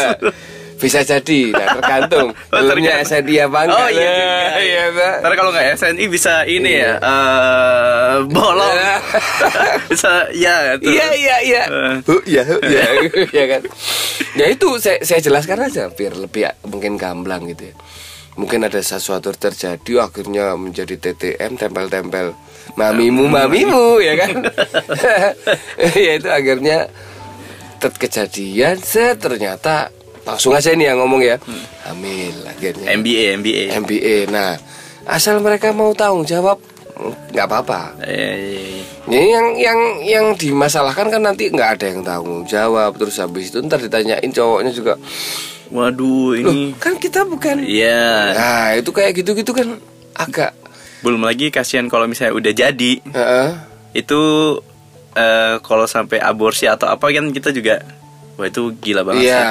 Bisa 0.77 1.01
jadi, 1.01 1.41
nah, 1.51 1.67
tergantung. 1.81 2.27
Oh, 2.53 2.61
tergantung. 2.63 3.05
SNI 3.09 3.35
apa 3.43 3.59
enggak? 3.65 3.81
Oh 3.81 3.89
iya, 3.89 4.13
juga. 4.13 4.61
iya, 4.61 4.83
Pak. 4.93 5.13
Ntar 5.25 5.33
kalau 5.35 5.51
nggak 5.51 5.67
SNI 5.75 6.05
bisa 6.07 6.33
ini 6.45 6.71
Iya. 6.77 6.93
ya, 6.93 6.93
eh 7.01 8.13
bolong. 8.29 8.75
Iya. 8.77 8.95
bisa 9.91 10.13
ya 10.31 10.55
tuh. 10.77 10.89
Iya 10.93 11.07
iya 11.17 11.35
iya. 11.41 11.63
Eh. 11.65 11.95
Iya 12.29 12.41
huh, 12.45 12.59
iya 12.63 12.83
ya 13.41 13.45
kan. 13.49 13.61
Ya 14.37 14.45
itu 14.47 14.67
saya 14.77 15.01
saya 15.01 15.19
jelaskan 15.19 15.65
aja 15.65 15.89
biar 15.89 16.13
lebih 16.13 16.45
mungkin 16.65 16.95
gamblang 16.95 17.49
gitu 17.49 17.73
ya. 17.73 17.75
Mungkin 18.37 18.61
ada 18.61 18.77
sesuatu 18.77 19.33
terjadi 19.33 19.97
akhirnya 19.97 20.53
menjadi 20.53 20.93
TTM 20.93 21.57
tempel-tempel 21.57 22.37
mamimu 22.77 23.25
mamimu 23.25 23.97
ya 23.97 24.13
kan. 24.13 24.45
ya 25.97 26.11
itu 26.21 26.29
akhirnya 26.29 26.85
tet 27.81 27.93
kejadian 27.97 28.77
set 28.77 29.17
ternyata 29.21 29.89
langsung 30.27 30.51
aja 30.51 30.75
ini 30.75 30.83
yang 30.83 30.99
ngomong 30.99 31.23
ya. 31.23 31.39
Hamil 31.87 32.35
akhirnya 32.43 32.91
MBA 32.93 33.39
MBA. 33.39 33.63
MBA 33.79 34.15
nah 34.27 34.59
asal 35.07 35.39
mereka 35.39 35.71
mau 35.71 35.95
tanggung 35.95 36.27
jawab 36.27 36.59
nggak 37.31 37.45
apa-apa. 37.47 37.95
Eh, 38.03 38.83
Ya, 39.07 39.23
yang 39.23 39.55
yang 39.55 39.79
yang 40.03 40.25
dimasalahkan 40.35 41.07
kan 41.07 41.23
nanti 41.23 41.47
nggak 41.47 41.79
ada 41.79 41.85
yang 41.87 42.03
tanggung 42.03 42.43
jawab. 42.43 42.91
Terus 42.99 43.15
habis 43.23 43.47
itu 43.47 43.63
ntar 43.63 43.79
ditanyain 43.79 44.27
cowoknya 44.27 44.75
juga. 44.75 44.99
Waduh 45.71 46.35
loh 46.35 46.51
ini. 46.51 46.75
kan 46.75 46.99
kita 46.99 47.23
bukan. 47.23 47.63
Iya. 47.63 48.35
nah 48.35 48.67
itu 48.75 48.91
kayak 48.91 49.15
gitu-gitu 49.23 49.55
kan 49.55 49.79
agak 50.11 50.51
belum 51.07 51.23
lagi 51.23 51.55
kasihan 51.55 51.87
kalau 51.87 52.03
misalnya 52.03 52.35
udah 52.35 52.51
jadi. 52.51 52.91
Heeh. 52.99 53.49
itu 53.95 54.19
eh, 55.15 55.55
kalau 55.63 55.87
sampai 55.87 56.19
aborsi 56.19 56.67
atau 56.67 56.91
apa 56.91 57.07
kan 57.07 57.31
kita 57.31 57.55
juga 57.55 57.79
wah 58.37 58.45
itu 58.45 58.69
gila 58.77 59.01
banget 59.01 59.27
Iya, 59.27 59.41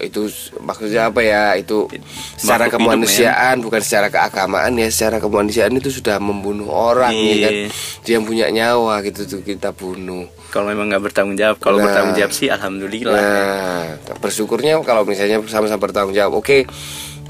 eh, 0.00 0.08
itu 0.08 0.24
maksudnya 0.58 1.12
apa 1.12 1.20
ya? 1.20 1.52
Itu 1.54 1.86
secara 2.34 2.66
Makhluk 2.66 2.72
hidup, 2.72 2.72
kemanusiaan 2.80 3.56
bukan 3.60 3.80
secara 3.84 4.08
keagamaan 4.08 4.72
ya. 4.74 4.88
Secara 4.88 5.20
kemanusiaan 5.20 5.76
itu 5.76 5.92
sudah 5.92 6.16
membunuh 6.18 6.66
orang 6.66 7.12
ya 7.12 7.36
kan. 7.46 7.52
Iya. 7.54 7.68
Dia 8.00 8.12
yang 8.16 8.24
punya 8.24 8.48
nyawa 8.48 9.04
gitu 9.04 9.28
tuh 9.28 9.40
kita 9.40 9.70
bunuh. 9.70 10.24
kalau 10.50 10.66
memang 10.66 10.90
nggak 10.90 11.04
bertanggung 11.06 11.38
jawab 11.38 11.62
kalau 11.62 11.78
Nah. 11.78 11.86
bertanggung 11.86 12.16
jawab 12.18 12.32
sih 12.34 12.50
alhamdulillah 12.50 13.14
Nah, 13.14 13.86
bersyukurnya 14.18 14.82
kalau 14.82 15.06
misalnya 15.06 15.38
sama-sama 15.46 15.78
bertanggung 15.78 16.10
jawab. 16.10 16.42
Oke, 16.42 16.66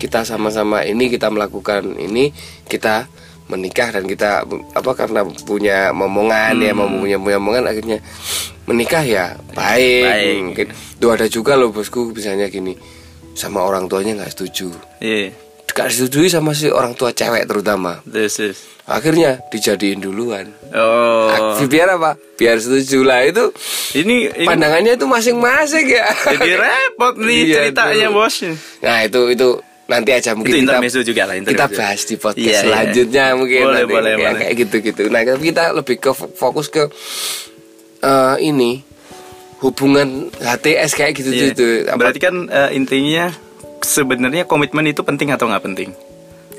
kita 0.01 0.25
sama-sama 0.25 0.89
ini 0.89 1.13
kita 1.13 1.29
melakukan 1.29 2.01
ini, 2.01 2.33
kita 2.65 3.13
menikah 3.51 3.91
dan 3.91 4.07
kita 4.07 4.47
apa 4.73 4.91
karena 4.95 5.21
punya 5.43 5.91
momongan 5.91 6.55
ya, 6.57 6.71
Hmm. 6.71 7.03
punya 7.03 7.19
punya 7.19 7.37
momongan 7.37 7.67
akhirnya 7.67 7.99
menikah 8.65 9.03
ya 9.03 9.35
baik. 9.51 10.07
Baik. 10.07 10.37
Mungkin 10.47 10.67
tuh 10.97 11.11
ada 11.11 11.27
juga 11.27 11.59
loh 11.59 11.69
bosku 11.69 12.15
misalnya 12.15 12.47
gini 12.47 12.79
sama 13.35 13.61
orang 13.61 13.91
tuanya 13.91 14.15
nggak 14.17 14.31
setuju. 14.31 14.71
iya 14.99 15.35
Gak 15.71 15.87
disetujui 15.87 16.27
sama 16.27 16.51
si 16.51 16.67
orang 16.67 16.99
tua 16.99 17.15
cewek 17.15 17.47
terutama. 17.47 18.03
terus 18.03 18.35
terus. 18.35 18.59
Akhirnya 18.91 19.39
dijadiin 19.49 20.03
duluan. 20.03 20.51
oh 20.75 21.63
Biar 21.65 21.95
apa? 21.95 22.19
Biar 22.35 22.59
setuju 22.59 23.07
lah 23.07 23.23
itu 23.23 23.55
ini, 23.95 24.27
ini 24.27 24.45
pandangannya 24.45 24.99
itu 24.99 25.07
masing-masing 25.07 25.87
ya. 25.87 26.11
jadi 26.27 26.59
repot 26.59 27.15
nih 27.17 27.39
Iya, 27.47 27.55
ceritanya 27.71 28.09
bos 28.11 28.35
Nah 28.83 28.99
itu 29.07 29.31
itu 29.31 29.49
nanti 29.91 30.11
aja 30.15 30.31
mungkin 30.33 30.55
itu 30.55 30.71
kita 30.71 31.03
juga 31.03 31.23
lah 31.27 31.35
kita 31.37 31.67
bahas 31.69 32.01
di 32.03 32.15
podcast 32.15 32.39
Iya, 32.39 32.55
iya. 32.55 32.61
selanjutnya 32.63 33.25
mungkin 33.35 33.61
boleh 33.61 33.75
nanti, 33.77 33.91
boleh 33.91 34.13
kayak, 34.13 34.23
boleh 34.23 34.39
kayak 34.39 34.55
gitu 34.57 34.77
gitu. 34.81 35.03
Nah 35.11 35.21
kita 35.27 35.65
lebih 35.75 35.97
ke 35.99 36.11
fo- 36.11 36.31
fokus 36.33 36.67
ke 36.67 36.87
eh, 38.01 38.37
ini 38.41 38.87
hubungan 39.59 40.09
HTS 40.33 40.95
kayak 40.95 41.13
gitu 41.13 41.31
Iya. 41.31 41.43
gitu. 41.51 41.67
Apa, 41.85 41.99
berarti 41.99 42.19
kan 42.19 42.35
eh, 42.47 42.71
intinya 42.73 43.35
sebenarnya 43.83 44.47
komitmen 44.47 44.87
itu 44.87 45.03
penting 45.03 45.29
atau 45.31 45.45
nggak 45.45 45.65
penting 45.67 45.91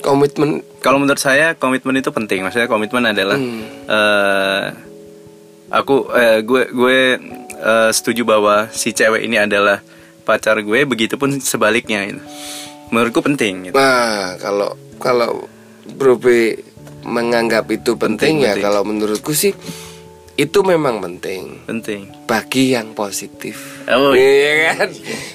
komitmen 0.02 0.66
Kalau 0.80 0.98
menurut 0.98 1.18
saya 1.18 1.54
komitmen 1.54 1.94
itu 1.96 2.10
penting. 2.10 2.42
Maksudnya 2.42 2.66
komitmen 2.66 3.06
adalah 3.06 3.38
Hmm. 3.38 3.62
eh, 3.86 4.64
aku 5.70 6.10
eh, 6.12 6.42
gue 6.42 6.64
gue 6.68 6.98
eh, 7.56 7.90
setuju 7.92 8.26
bahwa 8.26 8.66
si 8.72 8.92
cewek 8.92 9.22
ini 9.22 9.38
adalah 9.38 9.78
pacar 10.22 10.58
gue. 10.58 10.80
Begitupun 10.84 11.38
sebaliknya. 11.38 12.02
Gitu. 12.04 12.22
Menurutku 12.92 13.20
penting. 13.20 13.54
Gitu. 13.66 13.74
Nah 13.74 14.36
kalau 14.38 14.70
kalau 14.98 15.48
Bro 15.90 16.16
B 16.16 16.54
menganggap 17.02 17.66
itu 17.68 17.96
penting, 17.96 18.38
Penting, 18.38 18.46
ya 18.46 18.54
penting. 18.54 18.64
kalau 18.64 18.82
menurutku 18.84 19.34
sih 19.34 19.56
itu 20.34 20.60
memang 20.62 21.02
penting 21.02 21.66
Penting. 21.66 22.08
bagi 22.24 22.72
yang 22.72 22.94
positif. 22.94 23.84
Oh, 23.86 24.14
iya 24.14 24.76
kan? 24.76 24.90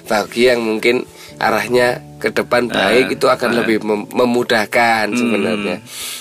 Bagi 0.07 0.47
yang 0.47 0.63
mungkin 0.63 1.03
arahnya 1.37 2.01
ke 2.17 2.33
depan 2.33 2.67
baik 2.67 3.07
Ah, 3.07 3.15
itu 3.15 3.27
akan 3.27 3.51
ah. 3.51 3.57
lebih 3.61 3.83
mem- 3.83 4.09
memudahkan 4.09 5.07
Hmm. 5.07 5.19
sebenarnya. 5.19 5.77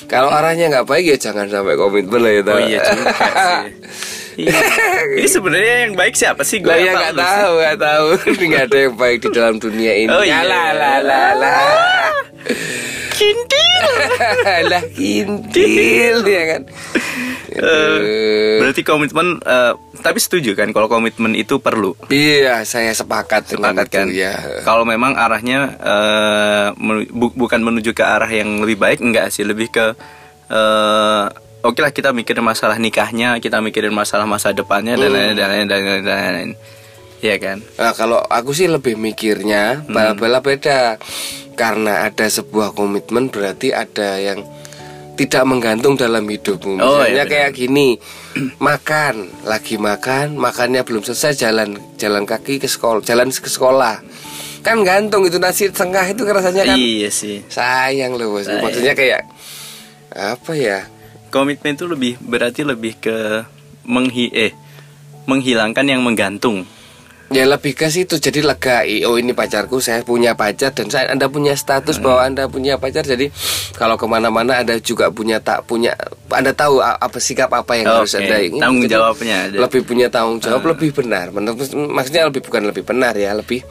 Kalau 0.05 0.27
arahnya 0.27 0.67
nggak 0.69 0.85
baik 0.85 1.05
ya 1.07 1.17
jangan 1.21 1.47
sampai 1.47 1.75
komitmen 1.75 2.19
lah 2.19 2.31
ya. 2.31 2.41
Oh 2.43 2.59
iya 2.59 2.79
juga 2.83 3.05
sih. 3.15 3.71
Iya. 4.35 4.59
Ini 5.19 5.27
sebenarnya 5.27 5.75
yang 5.85 5.93
baik 5.93 6.13
siapa 6.13 6.43
sih? 6.43 6.59
Lah 6.59 6.75
ya 6.75 6.91
apa 6.91 6.99
nggak 6.99 7.11
lu 7.11 7.17
sih? 7.17 7.25
tahu, 7.25 7.53
nggak 7.55 7.77
tahu. 7.79 8.07
Ini 8.35 8.45
nggak 8.45 8.65
ada 8.65 8.77
yang 8.79 8.95
baik 8.95 9.17
di 9.17 9.29
dalam 9.31 9.55
dunia 9.57 9.93
ini. 9.95 10.09
Oh, 10.09 10.21
iya. 10.21 10.43
Lah 10.43 10.69
lah 10.71 10.97
lah 10.99 11.29
lah. 11.33 11.59
Kintil. 13.15 13.83
lah 14.65 14.83
kintil 14.91 16.17
ya 16.21 16.43
kan. 16.45 16.61
Eh, 17.55 18.59
berarti 18.59 18.83
komitmen 18.83 19.39
eh, 19.39 19.71
tapi 20.03 20.19
setuju 20.19 20.51
kan 20.51 20.75
kalau 20.75 20.91
komitmen 20.91 21.31
itu 21.31 21.55
perlu. 21.57 21.95
Iya, 22.11 22.67
saya 22.67 22.91
sepakat 22.91 23.47
sepakat 23.47 23.87
itu 23.87 23.95
kan 23.95 24.07
ya. 24.11 24.35
kalau 24.61 24.83
memang 24.83 25.15
arahnya 25.15 25.79
eh, 25.79 26.67
menu- 26.75 27.07
bu- 27.07 27.31
bukan 27.33 27.63
menuju 27.63 27.95
ke 27.95 28.03
arah 28.03 28.27
yang 28.27 28.59
lebih 28.59 28.75
baik 28.75 28.99
enggak 28.99 29.31
sih 29.31 29.47
lebih 29.47 29.71
ke 29.71 29.95
eh, 30.51 31.25
oke 31.65 31.81
lah 31.81 31.89
kita 31.89 32.13
mikirin 32.13 32.45
masalah 32.45 32.77
nikahnya 32.77 33.41
kita 33.41 33.57
mikirin 33.59 33.89
masalah 33.89 34.23
masa 34.23 34.53
depannya 34.53 34.93
dan 34.93 35.09
lain-lain 35.09 35.33
dan 35.33 35.47
lain-lain 35.49 35.65
dan 35.65 35.77
lain-lain 35.81 36.03
dan 36.03 36.15
lain-lain. 36.15 36.51
Iya 37.15 37.35
kan 37.41 37.57
Nah, 37.75 37.91
kalau 37.91 38.21
aku 38.21 38.53
sih 38.53 38.69
lebih 38.69 38.93
mikirnya 38.95 39.81
Hmm. 39.81 39.89
bala-bala 39.89 40.39
beda. 40.39 41.01
Karena 41.55 42.03
ada 42.03 42.27
sebuah 42.27 42.75
komitmen 42.75 43.31
berarti 43.31 43.71
ada 43.71 44.19
yang 44.19 44.43
tidak 45.15 45.47
menggantung 45.47 45.95
dalam 45.95 46.27
hidupmu. 46.27 46.75
Oh, 46.77 46.99
Misalnya 46.99 47.23
iya, 47.23 47.31
kayak 47.47 47.55
gini, 47.55 47.95
makan, 48.59 49.31
lagi 49.47 49.79
makan, 49.79 50.35
makannya 50.35 50.83
belum 50.83 51.07
selesai 51.07 51.39
jalan 51.39 51.79
jalan 51.95 52.27
kaki 52.27 52.59
ke 52.59 52.67
sekolah, 52.67 52.99
jalan 52.99 53.31
ke 53.31 53.47
sekolah. 53.47 54.03
Kan 54.59 54.83
gantung 54.83 55.23
itu 55.23 55.39
nasi 55.39 55.71
tengah 55.71 56.03
itu 56.03 56.27
rasanya 56.27 56.67
kan 56.67 56.75
iya 56.75 57.07
sih 57.07 57.47
sayang 57.47 58.19
loh 58.19 58.35
bos. 58.35 58.51
Maksudnya 58.51 58.91
kayak 58.91 59.23
apa 60.11 60.51
ya? 60.53 60.83
Komitmen 61.35 61.75
itu 61.75 61.83
lebih 61.83 62.15
berarti 62.23 62.63
lebih 62.63 62.95
ke 62.95 63.43
menghi 63.83 64.31
eh 64.31 64.55
menghilangkan 65.27 65.83
yang 65.83 65.99
menggantung 65.99 66.63
Ya 67.27 67.43
lebih 67.43 67.73
ke 67.73 67.89
situ. 67.89 68.15
Jadi 68.15 68.39
lega 68.39 68.85
Oh 69.03 69.17
ini 69.17 69.33
pacarku 69.33 69.81
saya 69.81 70.01
punya 70.01 70.37
pacar 70.37 70.71
Dan 70.71 70.93
saya 70.93 71.09
anda 71.09 71.25
punya 71.25 71.57
status 71.57 71.97
bahwa 71.97 72.21
anda 72.21 72.45
punya 72.45 72.77
pacar. 72.77 73.01
Jadi 73.01 73.33
kalau 73.73 73.97
ke 73.97 74.05
mana-mana 74.05 74.61
anda 74.61 74.77
juga 74.77 75.09
punya 75.09 75.41
tak 75.41 75.65
punya 75.65 75.97
Anda 76.27 76.53
tahu 76.53 76.79
apa 76.79 77.17
sikap 77.17 77.49
apa 77.49 77.75
yang 77.75 77.85
harus 77.87 78.13
Oke, 78.13 78.23
anda 78.23 78.37
ini 78.39 78.57
tanggung 78.57 78.83
Jadi 78.83 78.93
jawabnya 78.93 79.35
ada. 79.43 79.57
Lebih 79.57 79.81
punya 79.83 80.07
tanggung 80.07 80.37
jawab 80.37 80.63
lebih 80.67 80.89
benar. 80.93 81.25
Menurut- 81.29 81.73
Maksudnya 81.73 82.29
lebih 82.29 82.41
bukan 82.41 82.61
lebih 82.65 82.83
benar 82.83 83.13
ya 83.13 83.33
Lebih 83.33 83.65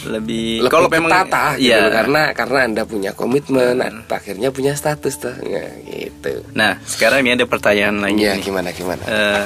lebih, 0.00 0.64
lebih 0.64 0.72
kalau 0.72 0.88
memang 0.88 1.12
tertata 1.12 1.60
gitu 1.60 1.76
iya. 1.76 1.92
Karena 1.92 2.22
karena 2.32 2.58
anda 2.64 2.82
punya 2.88 3.12
komitmen 3.12 3.76
Akhirnya 4.08 4.48
punya 4.48 4.72
status 4.72 5.20
tuh. 5.20 5.34
Nah, 5.44 5.70
gitu. 5.84 6.40
Nah 6.54 6.80
sekarang 6.86 7.20
ini 7.20 7.36
ada 7.36 7.44
pertanyaan 7.44 8.00
lagi 8.00 8.16
nih. 8.22 8.40
gimana 8.40 8.70
gimana? 8.70 9.02
Eh, 9.04 9.44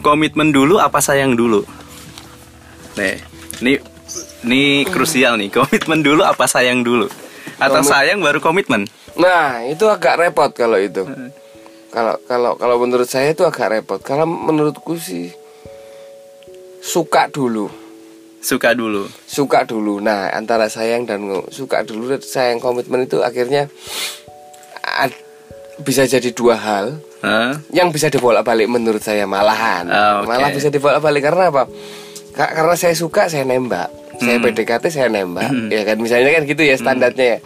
komitmen 0.00 0.54
dulu 0.54 0.78
apa 0.78 1.00
sayang 1.00 1.34
dulu? 1.34 1.66
Nih, 2.96 3.16
ini 3.60 3.72
ini 4.42 4.62
krusial 4.84 5.36
nih. 5.36 5.52
Komitmen 5.52 6.00
dulu 6.00 6.22
apa 6.22 6.44
sayang 6.44 6.80
dulu? 6.80 7.06
Atau 7.56 7.80
Komit- 7.80 7.88
sayang 7.88 8.18
baru 8.20 8.38
komitmen? 8.38 8.84
Nah, 9.16 9.64
itu 9.64 9.84
agak 9.86 10.16
repot 10.18 10.50
kalau 10.50 10.76
itu. 10.76 11.04
Kalau 11.88 12.20
kalau 12.24 12.52
kalau 12.54 12.76
menurut 12.76 13.08
saya 13.08 13.32
itu 13.32 13.44
agak 13.44 13.72
repot. 13.72 14.00
Karena 14.00 14.24
menurutku 14.24 14.96
sih 14.96 15.32
suka 16.80 17.26
dulu, 17.26 17.66
Suka 18.38 18.72
dulu. 18.72 19.08
suka 19.26 19.64
dulu. 19.64 19.98
Nah, 19.98 20.28
antara 20.30 20.68
sayang 20.68 21.02
dan 21.02 21.20
suka 21.48 21.82
dulu 21.82 22.12
dan 22.12 22.20
sayang 22.20 22.60
komitmen 22.60 23.02
itu 23.02 23.20
akhirnya 23.20 23.66
bisa 25.76 26.04
jadi 26.04 26.32
dua 26.32 26.56
hal 26.56 26.96
Hah? 27.20 27.52
yang 27.68 27.92
bisa 27.92 28.08
dibolak-balik 28.08 28.64
menurut 28.66 29.00
saya 29.00 29.24
malahan. 29.24 29.84
Ah, 29.86 30.22
oke. 30.22 30.28
Malah 30.28 30.48
bisa 30.50 30.68
dibolak-balik 30.68 31.20
karena 31.22 31.50
apa? 31.50 31.68
Ka- 32.36 32.52
karena 32.52 32.76
saya 32.76 32.92
suka 32.92 33.26
saya 33.26 33.42
nembak. 33.42 33.88
Saya 34.16 34.36
Hmm. 34.36 34.44
PDKT 34.44 34.84
saya 34.88 35.08
nembak. 35.08 35.48
Ya 35.68 35.82
kan 35.82 35.96
misalnya 35.96 36.30
kan 36.30 36.44
gitu 36.44 36.60
ya 36.60 36.76
standarnya 36.76 37.26
ya. 37.26 37.38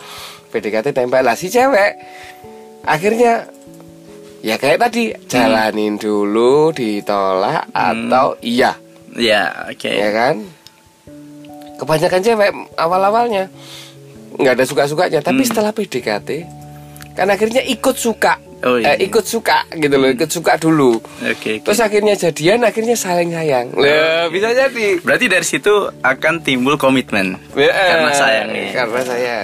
PDKT 0.50 0.90
tembak 0.92 1.22
lah 1.22 1.32
si 1.32 1.46
cewek. 1.46 1.94
Akhirnya 2.82 3.46
ya 4.40 4.56
kayak 4.56 4.78
tadi 4.80 5.14
jalanin 5.24 5.94
dulu 5.94 6.70
ditolak 6.70 7.70
Hmm. 7.70 8.10
atau 8.10 8.34
iya, 8.40 8.74
Ya, 9.12 9.68
oke. 9.68 9.86
ya 9.86 10.10
kan? 10.10 10.42
Kebanyakan 11.76 12.20
cewek 12.20 12.50
awal-awalnya 12.74 13.48
nggak 14.32 14.54
ada 14.54 14.64
suka-sukanya, 14.64 15.20
tapi 15.20 15.42
setelah 15.42 15.70
PDKT 15.70 16.28
kan 17.12 17.26
akhirnya 17.26 17.62
ikut 17.62 17.94
suka. 17.94 18.36
Oh, 18.60 18.76
iya. 18.76 18.92
Eh, 18.92 19.08
ikut 19.08 19.24
suka 19.24 19.64
gitu 19.72 19.96
loh, 19.96 20.06
ikut 20.06 20.28
suka 20.28 20.54
dulu. 20.54 21.00
Oke. 21.22 21.32
oke. 21.56 21.64
Terus 21.64 21.80
akhirnya 21.80 22.12
jadian, 22.12 22.60
akhirnya 22.60 22.92
saling 22.92 23.32
sayang. 23.32 23.72
Lah, 23.72 24.28
bisa 24.28 24.52
jadi. 24.52 25.00
Berarti 25.00 25.26
dari 25.26 25.46
situ 25.46 25.72
akan 25.96 26.34
timbul 26.40 26.76
komitmen. 26.76 27.40
Ya, 27.52 27.72
Karena 27.72 28.12
sayang 28.12 28.48
nih. 28.50 28.66
Karena 28.70 29.00
saya. 29.00 29.34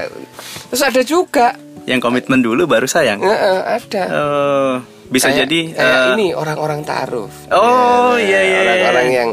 Terus 0.68 0.82
ada 0.82 1.00
juga, 1.00 1.56
Yang 1.84 2.00
komitmen 2.02 2.42
dulu 2.42 2.66
baru 2.66 2.84
sayang. 2.84 3.16
ya, 3.18 3.32
eh, 3.32 3.62
ada. 3.80 4.04
Oh, 4.10 4.74
bisa 5.06 5.30
Kayak- 5.30 5.48
jadi 5.48 5.60
kayak 5.72 5.96
eh, 5.96 6.12
ini 6.12 6.26
orang-orang 6.34 6.80
taruh. 6.82 7.30
Oh, 7.48 8.18
iya, 8.18 8.40
iya, 8.42 8.58
Orang-orang 8.60 9.06
iya. 9.06 9.16
yang 9.16 9.30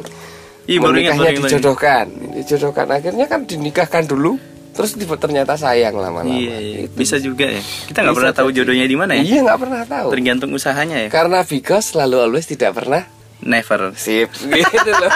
Ih, 0.63 0.77
baru 0.79 0.95
ingat, 0.95 1.11
menikahnya 1.11 1.19
baru 1.19 1.33
ingat. 1.33 1.43
dijodohkan, 1.49 2.05
dijodohkan. 2.31 2.85
Akhirnya 2.87 3.25
kan 3.27 3.39
dinikahkan 3.43 4.03
dulu, 4.07 4.39
terus 4.73 4.91
tiba- 4.93 5.15
ternyata 5.15 5.53
sayang 5.53 5.93
lama-lama. 5.93 6.27
Iya, 6.27 6.57
iya. 6.57 6.77
Itu. 6.83 6.95
bisa 6.95 7.15
juga 7.17 7.45
ya. 7.47 7.61
Kita 7.61 8.01
nggak 8.01 8.15
pernah 8.15 8.33
tahu 8.33 8.49
jodohnya 8.49 8.83
di 8.83 8.93
mana 8.93 9.13
ya. 9.13 9.23
Iya 9.23 9.39
nggak 9.43 9.59
pernah 9.59 9.81
tahu. 9.83 10.07
Tergantung 10.09 10.49
usahanya 10.51 10.97
ya. 10.99 11.09
Karena 11.09 11.41
because 11.41 11.89
selalu 11.89 12.17
always 12.19 12.43
tidak 12.43 12.73
pernah 12.73 13.05
Never. 13.39 13.91
sip 13.93 14.31
gitu 14.49 14.91
loh. 14.91 15.13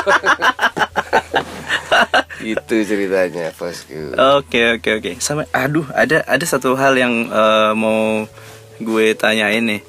itu 2.40 2.76
ceritanya 2.84 3.50
bosku. 3.52 4.14
Oke 4.38 4.78
oke 4.78 4.90
oke. 4.94 5.12
Sampai 5.18 5.50
aduh 5.50 5.88
ada 5.92 6.22
ada 6.24 6.46
satu 6.46 6.76
hal 6.76 6.94
yang 6.94 7.14
eh, 7.26 7.72
mau 7.74 8.28
gue 8.78 9.06
tanyain 9.14 9.64
nih. 9.64 9.82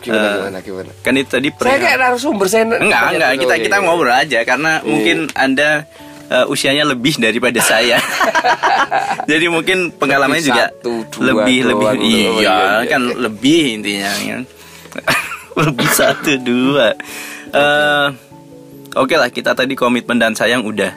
Gimana 0.00 0.16
Eh, 0.16 0.32
gimana 0.34 0.58
gimana 0.62 0.90
Kan 1.04 1.12
itu 1.14 1.28
tadi 1.28 1.48
saya 1.50 1.60
perihal- 1.60 1.82
kayak 1.82 1.98
narasumber 1.98 2.46
saya 2.48 2.64
Enggak, 2.64 3.04
enggak, 3.12 3.30
kita 3.36 3.54
iya. 3.54 3.62
kita 3.62 3.76
ngobrol 3.78 4.16
aja 4.16 4.40
karena 4.42 4.80
mungkin 4.80 5.28
Anda 5.36 5.84
eh, 6.30 6.46
usianya 6.48 6.84
lebih 6.88 7.16
daripada 7.20 7.60
saya. 7.60 7.98
Jadi 9.30 9.46
mungkin 9.48 9.92
pengalamannya 9.96 10.44
Lebih 10.44 10.50
juga 10.52 10.64
satu, 10.70 10.92
dua 11.10 11.24
lebih 11.32 11.58
lebih 11.72 11.86
doang. 11.88 11.98
Oh, 11.98 12.04
iya, 12.04 12.30
iya, 12.30 12.30
iya, 12.40 12.56
kan 12.88 13.02
iya. 13.02 13.16
lebih 13.16 13.62
intinya 13.80 14.10
kan. 14.12 14.42
lebih 15.64 15.88
satu 15.90 16.32
dua. 16.40 16.86
Eh 17.54 18.06
Oke 18.94 19.18
lah 19.18 19.26
kita 19.26 19.58
tadi 19.58 19.74
komitmen 19.74 20.22
dan 20.22 20.38
sayang 20.38 20.62
udah. 20.62 20.94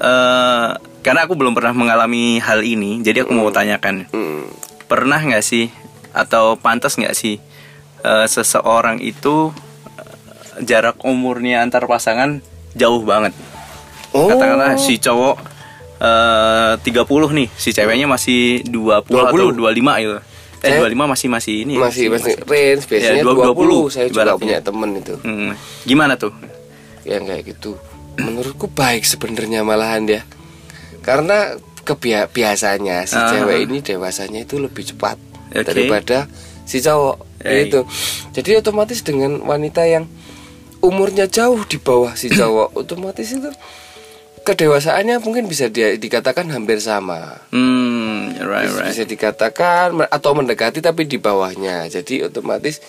Eh 0.00 0.68
karena 1.00 1.24
aku 1.24 1.32
belum 1.32 1.56
pernah 1.56 1.72
mengalami 1.72 2.36
hal 2.44 2.60
ini, 2.60 3.00
jadi 3.00 3.24
aku 3.24 3.32
mau 3.32 3.48
tanyakan, 3.48 4.04
Mm. 4.12 4.52
pernah 4.84 5.16
nggak 5.16 5.40
sih 5.40 5.72
atau 6.12 6.60
pantas 6.60 7.00
nggak 7.00 7.16
sih 7.16 7.40
eh, 8.04 8.26
seseorang 8.28 9.00
itu 9.00 9.48
jarak 10.60 11.00
umurnya 11.06 11.64
antar 11.64 11.88
pasangan 11.88 12.44
jauh 12.76 13.00
banget? 13.00 13.32
Oh. 14.10 14.26
Katakanlah 14.26 14.74
si 14.76 14.96
cowok 14.96 15.36
eh 15.96 16.72
30 16.80 17.30
nih, 17.30 17.48
si 17.52 17.70
ceweknya 17.70 18.06
masih 18.06 18.64
20, 18.64 19.04
atau 19.20 19.52
20. 19.52 19.52
25 19.54 20.00
gitu. 20.00 20.16
Eh 20.60 20.68
Saya- 20.68 20.80
25 20.82 21.04
masih 21.06 21.28
masih 21.28 21.54
ini. 21.62 21.72
ya, 21.76 21.80
masih 21.82 22.06
masih 22.08 22.34
range 22.42 22.84
biasanya 22.84 23.16
Ya, 23.16 23.24
20, 23.24 23.44
20, 23.48 23.80
saya 23.88 24.06
juga 24.08 24.36
punya 24.36 24.58
temen 24.60 24.90
itu 24.94 25.14
Hmm, 25.18 25.52
gimana 25.82 26.16
tuh? 26.16 26.32
yang 27.00 27.24
kayak 27.24 27.48
gitu 27.48 27.80
menurutku 28.16 28.68
baik 28.68 29.00
sebenarnya 29.02 29.64
malahan 29.64 30.04
dia 30.04 30.20
karena 31.00 31.56
kebiasanya 31.82 33.08
si 33.08 33.16
Ah. 33.16 33.32
cewek 33.32 33.64
ini 33.64 33.80
dewasanya 33.80 34.44
itu 34.44 34.60
lebih 34.60 34.84
cepat 34.84 35.16
Oke. 35.48 35.64
daripada 35.64 36.28
si 36.62 36.78
cowok 36.78 37.40
Eh. 37.40 37.64
itu 37.66 37.80
jadi 38.30 38.60
otomatis 38.60 39.00
dengan 39.00 39.40
wanita 39.40 39.80
yang 39.82 40.04
umurnya 40.78 41.24
jauh 41.24 41.64
di 41.64 41.76
bawah 41.76 42.12
si 42.12 42.28
cowok 42.28 42.76
otomatis 42.76 43.32
itu 43.32 43.48
kedewasaannya 44.42 45.20
mungkin 45.20 45.44
bisa 45.44 45.66
dia 45.66 45.94
dikatakan 45.94 46.48
hampir 46.48 46.78
sama 46.78 47.38
Hmm, 47.48 48.34
right 48.40 48.66
bisa, 48.66 48.78
right. 48.78 48.88
bisa 48.88 49.04
dikatakan 49.04 49.88
atau 50.02 50.30
mendekati 50.32 50.78
tapi 50.78 51.04
di 51.04 51.16
bawahnya 51.16 51.86
jadi 51.86 52.26
otomatis 52.26 52.80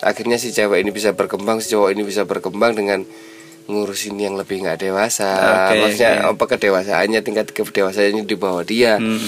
akhirnya 0.00 0.36
si 0.36 0.50
cewek 0.50 0.78
ini 0.78 0.90
bisa 0.90 1.10
berkembang 1.10 1.58
si 1.58 1.70
cowok 1.70 1.88
ini 1.90 2.02
bisa 2.02 2.22
berkembang 2.22 2.74
dengan 2.74 3.00
ngurusin 3.64 4.14
yang 4.14 4.34
lebih 4.34 4.60
nggak 4.60 4.82
dewasa 4.82 5.30
Oke, 5.70 5.78
maksudnya 5.80 6.12
oke. 6.26 6.34
apa 6.34 6.44
kedewasaannya 6.48 7.20
tingkat 7.20 7.46
kedewasaannya 7.48 8.24
di 8.24 8.36
bawah 8.36 8.62
dia 8.62 8.96
Hmm. 8.96 9.22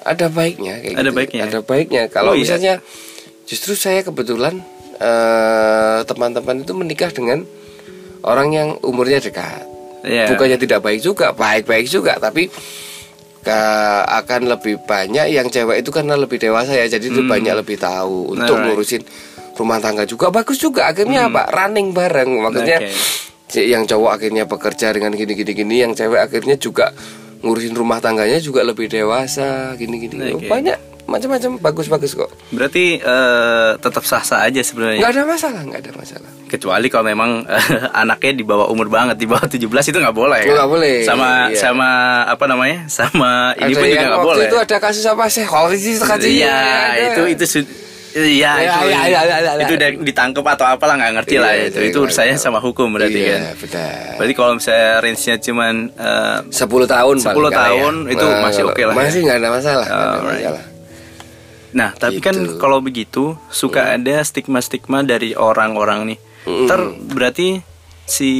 ada 0.00 0.26
baiknya 0.26 0.78
kayak 0.78 0.94
Ada 0.94 1.02
gitu. 1.02 1.12
baiknya. 1.12 1.42
ada 1.44 1.58
baiknya 1.60 2.02
kalau 2.06 2.32
Oh, 2.32 2.34
iya. 2.34 2.42
misalnya 2.42 2.72
justru 3.44 3.74
saya 3.74 4.00
kebetulan 4.00 4.62
eh, 4.96 6.00
teman-teman 6.04 6.60
itu 6.60 6.72
menikah 6.72 7.08
dengan 7.08 7.44
orang 8.22 8.48
yang 8.50 8.68
umurnya 8.80 9.18
dekat 9.18 9.64
Iya. 10.00 10.28
bukannya 10.28 10.56
tidak 10.56 10.80
baik 10.80 11.00
juga 11.00 11.32
baik-baik 11.32 11.86
juga 11.86 12.16
tapi 12.16 12.48
ka- 13.40 14.04
akan 14.18 14.48
lebih 14.48 14.80
banyak 14.80 15.28
yang 15.28 15.46
cewek 15.46 15.80
itu 15.80 15.90
karena 15.90 16.14
lebih 16.14 16.36
dewasa 16.36 16.72
ya 16.72 16.86
jadi 16.86 17.06
dia 17.06 17.20
banyak 17.22 17.54
lebih 17.54 17.76
tahu 17.76 18.32
untuk 18.32 18.44
Hmm. 18.46 18.52
Alright. 18.54 18.66
ngurusin 18.72 19.02
rumah 19.54 19.76
tangga 19.76 20.04
juga 20.04 20.28
bagus 20.28 20.56
juga 20.56 20.88
akhirnya 20.88 21.28
apa 21.28 21.48
running 21.50 21.92
bareng 21.92 22.32
maksudnya 22.38 22.80
si- 23.46 23.66
yang 23.66 23.84
cowok 23.84 24.10
akhirnya 24.10 24.44
bekerja 24.44 24.88
dengan 24.90 25.12
gini-gini 25.12 25.52
gini 25.54 25.76
yang 25.78 25.92
cewek 25.92 26.16
akhirnya 26.18 26.56
juga 26.56 26.96
ngurusin 27.40 27.72
rumah 27.72 27.96
tangganya 27.98 28.36
juga 28.36 28.60
lebih 28.60 28.88
dewasa 28.88 29.72
gini-gini 29.74 30.32
Oke. 30.34 30.48
banyak 30.48 30.76
macam-macam 31.10 31.58
bagus-bagus 31.58 32.14
kok 32.14 32.30
Berarti 32.48 32.96
eh, 32.96 33.70
tetap 33.76 34.02
sah-sah 34.02 34.46
aja 34.46 34.62
sebenarnya. 34.62 35.02
nggak 35.02 35.12
ada 35.12 35.22
masalah 35.26 35.60
nggak 35.66 35.80
ada 35.82 35.92
masalah 35.92 36.30
Kecuali 36.46 36.86
kalau 36.86 37.04
memang 37.04 37.30
eh, 37.44 37.66
anaknya 38.02 38.32
di 38.32 38.44
bawah 38.46 38.70
umur 38.70 38.86
banget, 38.86 39.18
di 39.18 39.26
bawah 39.26 39.42
17 39.42 39.58
itu 39.60 39.98
nggak 39.98 40.14
boleh. 40.14 40.40
Oh, 40.40 40.46
kan? 40.46 40.56
nggak 40.56 40.70
boleh, 40.70 40.94
Sama 41.02 41.28
iya. 41.46 41.58
sama 41.58 41.88
apa 42.26 42.44
namanya? 42.46 42.78
Sama 42.86 43.54
ini 43.58 43.70
ada 43.70 43.78
pun 43.78 43.86
juga 43.86 44.06
nggak 44.06 44.22
boleh. 44.24 44.46
itu 44.46 44.56
ada 44.56 44.76
kasus 44.78 45.04
apa 45.04 45.24
sih 45.26 45.44
sih 45.76 45.94
Iya, 46.38 46.58
itu 47.10 47.22
itu 47.34 47.44
Iya, 48.10 48.18
Ya, 48.18 48.50
itu, 48.58 48.86
ya, 48.90 49.00
ya, 49.06 49.20
ya, 49.22 49.22
ya, 49.22 49.52
ya. 49.54 49.62
itu 49.62 49.72
udah 49.78 49.90
ditangkap 50.02 50.42
atau 50.42 50.66
apalah 50.66 50.98
nggak 50.98 51.22
ngerti 51.22 51.36
lah 51.38 51.54
Iya, 51.54 51.70
itu. 51.70 51.78
itu 51.78 51.88
Itu 51.94 51.98
urusannya 52.02 52.36
sama 52.42 52.58
hukum 52.58 52.90
berarti 52.90 53.22
iya, 53.22 53.54
kan. 53.54 53.54
benar. 53.54 54.14
Berarti 54.18 54.34
kalau 54.34 54.52
misalnya 54.58 54.90
range-nya 54.98 55.34
cuman 55.38 55.74
eh, 55.94 56.38
10 56.50 56.58
tahun 56.90 57.14
10 57.16 57.22
paling 57.22 57.38
nggak 57.38 57.54
tahun 57.54 57.94
ya. 58.02 58.10
itu 58.10 58.26
masih 58.42 58.60
kalau- 58.60 58.74
oke 58.74 58.82
lah 58.82 58.92
ya. 58.92 58.98
Masih 58.98 59.20
nggak 59.22 59.38
ada 59.38 59.48
masalah, 59.54 59.86
nggak 59.86 60.10
ada 60.10 60.22
masalah. 60.26 60.62
Nah, 61.70 61.94
tapi 61.94 62.18
kan 62.18 62.34
Gitu. 62.34 62.58
kalau 62.58 62.82
begitu 62.82 63.38
suka 63.50 63.94
ada 63.94 64.18
stigma-stigma 64.22 65.06
dari 65.06 65.38
orang-orang 65.38 66.14
nih. 66.14 66.18
Mm. 66.46 66.66
Ter 66.66 66.80
berarti 67.14 67.48
si 68.10 68.30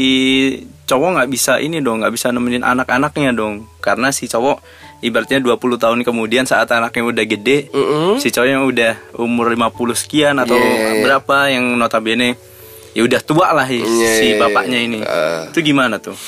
cowok 0.90 1.08
nggak 1.20 1.30
bisa 1.30 1.62
ini 1.62 1.78
dong, 1.78 2.02
nggak 2.02 2.10
bisa 2.10 2.34
nemenin 2.34 2.66
anak-anaknya 2.66 3.30
dong, 3.30 3.70
karena 3.78 4.10
si 4.10 4.26
cowok 4.26 4.58
ibaratnya 5.00 5.38
20 5.38 5.78
tahun 5.78 5.98
kemudian 6.02 6.44
saat 6.44 6.66
anaknya 6.74 7.06
udah 7.06 7.24
gede, 7.24 7.70
Mm-mm. 7.70 8.18
si 8.18 8.34
cowoknya 8.34 8.58
udah 8.66 8.92
umur 9.22 9.54
50 9.54 9.94
sekian 9.94 10.36
atau 10.42 10.58
yeah. 10.58 11.06
berapa 11.06 11.54
yang 11.54 11.78
notabene 11.78 12.34
ya 12.90 13.06
udah 13.06 13.20
tua 13.22 13.54
lah 13.54 13.64
ya, 13.64 13.80
Yeah, 13.80 14.14
si 14.16 14.26
yeah, 14.34 14.38
bapaknya 14.38 14.78
yeah. 14.78 14.88
ini. 14.90 14.98
Uh, 15.00 15.46
Itu 15.50 15.60
gimana 15.62 15.96
tuh? 15.96 16.18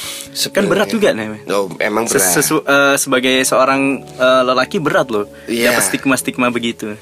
Kan 0.50 0.70
berat 0.70 0.88
juga 0.88 1.10
nih. 1.10 1.46
Oh, 1.50 1.66
emang 1.76 2.06
berat. 2.06 2.22
sesu- 2.22 2.62
eh, 2.62 2.94
sebagai 2.96 3.42
seorang 3.42 4.00
eh, 4.00 4.42
lelaki 4.42 4.78
berat 4.78 5.10
loh, 5.10 5.26
Iya. 5.46 5.74
dapat 5.74 5.82
stigma-stigma 5.90 6.48
begitu. 6.48 6.94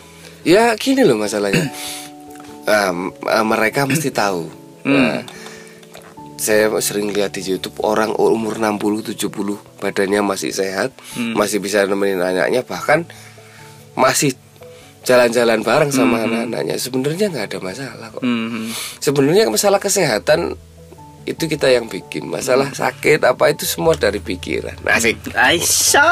Ya 0.42 0.72
gini 0.74 1.04
loh 1.04 1.20
masalahnya. 1.20 1.68
Em, 2.66 2.98
eh, 3.12 3.44
mereka 3.44 3.84
mesti 3.84 4.08
tahu. 4.08 4.48
Hmm. 4.84 4.96
Nah, 4.96 5.20
saya 6.36 6.72
sering 6.80 7.12
lihat 7.12 7.36
di 7.36 7.44
YouTube 7.44 7.84
orang 7.84 8.16
umur 8.16 8.56
60 8.56 9.04
70 9.04 9.60
badannya 9.76 10.24
masih 10.24 10.50
sehat, 10.50 10.88
Hmm. 11.12 11.36
masih 11.36 11.60
bisa 11.60 11.84
nemenin 11.84 12.20
anaknya 12.20 12.64
bahkan 12.64 13.04
masih 13.92 14.32
jalan-jalan 15.02 15.60
bareng 15.60 15.90
sama 15.90 16.24
anak-anaknya. 16.24 16.76
Sebenarnya 16.76 17.26
nggak 17.28 17.46
ada 17.50 17.58
masalah 17.58 18.06
kok. 18.12 18.22
Hmm. 18.22 18.68
Sebenarnya 18.98 19.48
masalah 19.48 19.78
kesehatan 19.78 20.54
itu 21.24 21.44
kita 21.46 21.68
yang 21.68 21.86
bikin. 21.86 22.26
Masalah 22.26 22.72
sakit 22.72 23.22
apa 23.22 23.48
itu 23.48 23.64
semua 23.64 23.94
dari 23.94 24.18
pikiran. 24.18 24.76
Asik. 24.84 25.32
Aisyah. 25.32 26.04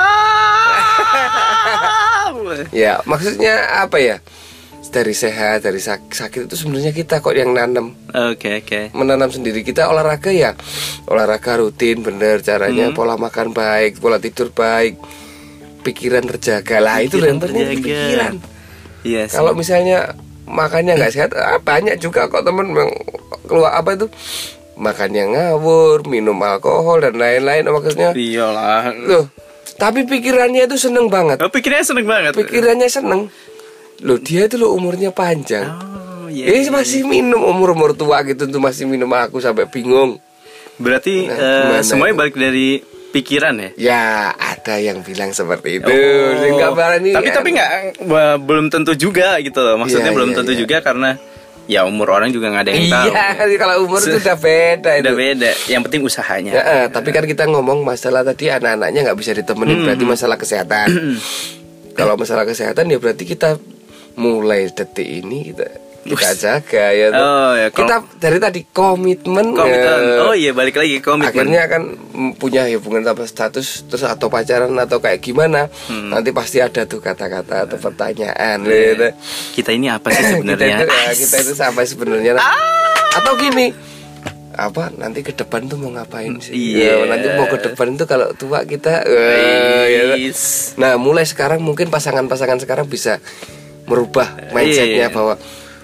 Ya, 2.70 3.02
maksudnya 3.04 3.82
apa 3.82 3.98
ya? 3.98 4.22
Dari 4.88 5.12
sehat, 5.12 5.68
dari 5.68 5.82
sak- 5.82 6.16
sakit 6.16 6.48
itu 6.48 6.56
sebenarnya 6.56 6.96
kita 6.96 7.20
kok 7.20 7.36
yang 7.36 7.52
nanam. 7.52 7.92
Oke 8.08 8.64
oke. 8.64 8.88
Menanam 8.96 9.28
sendiri 9.28 9.60
kita 9.60 9.84
olahraga 9.84 10.32
ya. 10.32 10.56
Olahraga 11.04 11.60
rutin 11.60 12.00
bener 12.00 12.40
caranya, 12.40 12.88
pola 12.96 13.20
makan 13.20 13.52
baik, 13.52 14.00
pola 14.00 14.16
tidur 14.16 14.48
baik. 14.48 14.96
Pikiran 15.84 16.24
terjaga 16.24 16.80
lah 16.80 17.04
itu 17.04 17.20
Pikiran 17.20 17.28
yang 17.28 17.38
penting 17.42 17.64
pikiran. 17.76 18.34
Iya 19.08 19.22
sih. 19.24 19.40
Kalau 19.40 19.56
misalnya 19.56 20.12
makannya 20.44 21.00
nggak 21.00 21.12
sehat, 21.12 21.30
ah, 21.32 21.56
banyak 21.56 21.96
juga 21.96 22.28
kok 22.28 22.44
temen 22.44 22.76
keluar 23.48 23.72
apa 23.80 23.96
itu 23.96 24.06
makan 24.76 25.10
yang 25.16 25.30
ngawur, 25.32 26.04
minum 26.04 26.36
alkohol 26.44 27.00
dan 27.00 27.16
lain-lain 27.16 27.64
maksudnya. 27.66 28.12
Iyalah. 28.12 28.92
Loh, 28.94 29.24
tapi 29.80 30.04
pikirannya 30.04 30.68
itu 30.68 30.76
seneng 30.76 31.08
banget. 31.08 31.40
Oh, 31.40 31.50
pikirnya 31.50 31.82
seneng 31.82 32.06
banget. 32.06 32.36
Pikirannya 32.36 32.88
seneng. 32.88 33.32
Loh, 34.04 34.18
dia 34.20 34.46
itu 34.46 34.54
loh 34.60 34.76
umurnya 34.76 35.10
panjang. 35.10 35.66
Oh 35.66 36.30
iya. 36.30 36.46
Ini 36.46 36.70
masih 36.70 37.02
minum 37.02 37.42
umur-umur 37.42 37.96
tua 37.98 38.22
gitu 38.22 38.46
tuh 38.46 38.60
masih 38.62 38.86
minum 38.86 39.10
aku 39.10 39.42
sampai 39.42 39.66
bingung. 39.66 40.22
Berarti 40.78 41.26
Nah, 41.26 41.34
gimana 41.34 41.82
semuanya 41.82 42.14
itu? 42.14 42.20
balik 42.22 42.36
dari 42.38 42.68
pikiran 43.08 43.54
ya. 43.56 43.70
Ya, 43.76 44.02
ada 44.36 44.76
yang 44.76 45.00
bilang 45.00 45.32
seperti 45.32 45.80
itu. 45.80 45.88
Oh. 45.88 46.70
Tapi 46.74 47.26
kan. 47.28 47.34
tapi 47.40 47.48
nggak 47.56 47.70
belum 48.44 48.68
tentu 48.68 48.92
juga 48.94 49.40
gitu 49.40 49.60
loh. 49.60 49.80
Maksudnya 49.80 50.12
Iya, 50.12 50.16
belum 50.16 50.30
iya, 50.32 50.36
tentu 50.36 50.52
iya. 50.52 50.60
juga 50.60 50.76
karena 50.84 51.10
ya 51.68 51.84
umur 51.84 52.08
orang 52.16 52.32
juga 52.32 52.48
nggak 52.48 52.64
ada 52.64 52.72
yang 52.72 52.88
tahu. 52.88 53.06
Iya, 53.12 53.56
kalau 53.62 53.74
umur 53.84 54.00
itu 54.00 54.16
udah 54.20 54.36
beda 54.36 54.90
itu. 54.98 55.04
Udah 55.04 55.14
beda. 55.16 55.50
Yang 55.68 55.82
penting 55.88 56.02
usahanya. 56.04 56.52
Ya, 56.52 56.62
eh, 56.64 56.86
tapi 56.88 57.08
kan 57.12 57.24
kita 57.24 57.44
ngomong 57.48 57.84
masalah 57.84 58.24
tadi 58.24 58.48
anak-anaknya 58.48 59.00
nggak 59.08 59.18
bisa 59.18 59.32
Hmm. 59.32 59.40
ditemenin 59.44 59.78
berarti 59.84 60.04
masalah 60.04 60.36
kesehatan. 60.36 60.88
Kalau 61.98 62.14
masalah 62.14 62.46
kesehatan 62.46 62.88
ya 62.88 62.98
berarti 63.02 63.26
kita 63.26 63.58
mulai 64.14 64.70
detik 64.70 65.06
ini 65.06 65.50
kita 65.50 65.66
kita 66.10 66.30
jaga 66.34 66.84
ya. 66.90 67.06
Oh, 67.10 67.52
ya, 67.52 67.68
kita 67.68 67.96
dari 68.14 68.38
tadi 68.38 68.60
komitmen. 68.64 69.52
Komitmen. 69.52 70.00
eh, 70.10 70.20
Oh 70.20 70.32
iya 70.32 70.50
balik 70.50 70.74
lagi 70.74 70.98
komitmen. 70.98 71.28
akhirnya 71.28 71.60
akan 71.64 71.82
punya 72.34 72.66
hubungan 72.72 73.04
tanpa 73.04 73.24
status 73.24 73.84
terus 73.84 74.02
atau 74.02 74.26
pacaran 74.26 74.72
atau 74.74 74.98
kayak 74.98 75.20
gimana 75.20 75.68
Hmm. 75.84 76.10
nanti 76.10 76.30
pasti 76.30 76.58
ada 76.58 76.82
tuh 76.82 76.98
kata-kata 76.98 77.64
atau 77.64 77.76
pertanyaan 77.76 78.58
gitu. 78.60 79.08
kita 79.54 79.70
ini 79.70 79.86
apa 79.86 80.08
sih 80.08 80.18
kita 80.22 80.30
sebenarnya? 80.34 80.76
itu 80.76 80.86
ya, 80.86 81.10
kita 81.14 81.36
itu 81.40 81.52
sampai 81.52 81.84
sebenarnya 81.84 82.32
Ah. 82.34 82.54
atau 83.14 83.32
gini 83.34 83.70
apa 84.50 84.90
nanti 84.92 85.20
ke 85.20 85.30
depan 85.32 85.64
tuh 85.64 85.76
mau 85.76 85.92
ngapain 85.92 86.34
sih 86.38 86.50
Iya. 86.74 86.82
Ya, 86.98 87.06
nanti 87.06 87.26
mau 87.32 87.46
ke 87.46 87.62
depan 87.62 87.94
tuh 87.94 88.04
kalau 88.04 88.32
tua 88.32 88.64
kita 88.64 89.06
eh. 89.06 90.18
Is. 90.20 90.74
nah 90.74 90.96
mulai 90.96 91.22
sekarang 91.22 91.60
mungkin 91.60 91.86
pasangan-pasangan 91.86 92.58
sekarang 92.58 92.84
bisa 92.84 93.22
merubah 93.84 94.26
mindsetnya 94.50 95.06
Iya. 95.06 95.08
bahwa 95.08 95.34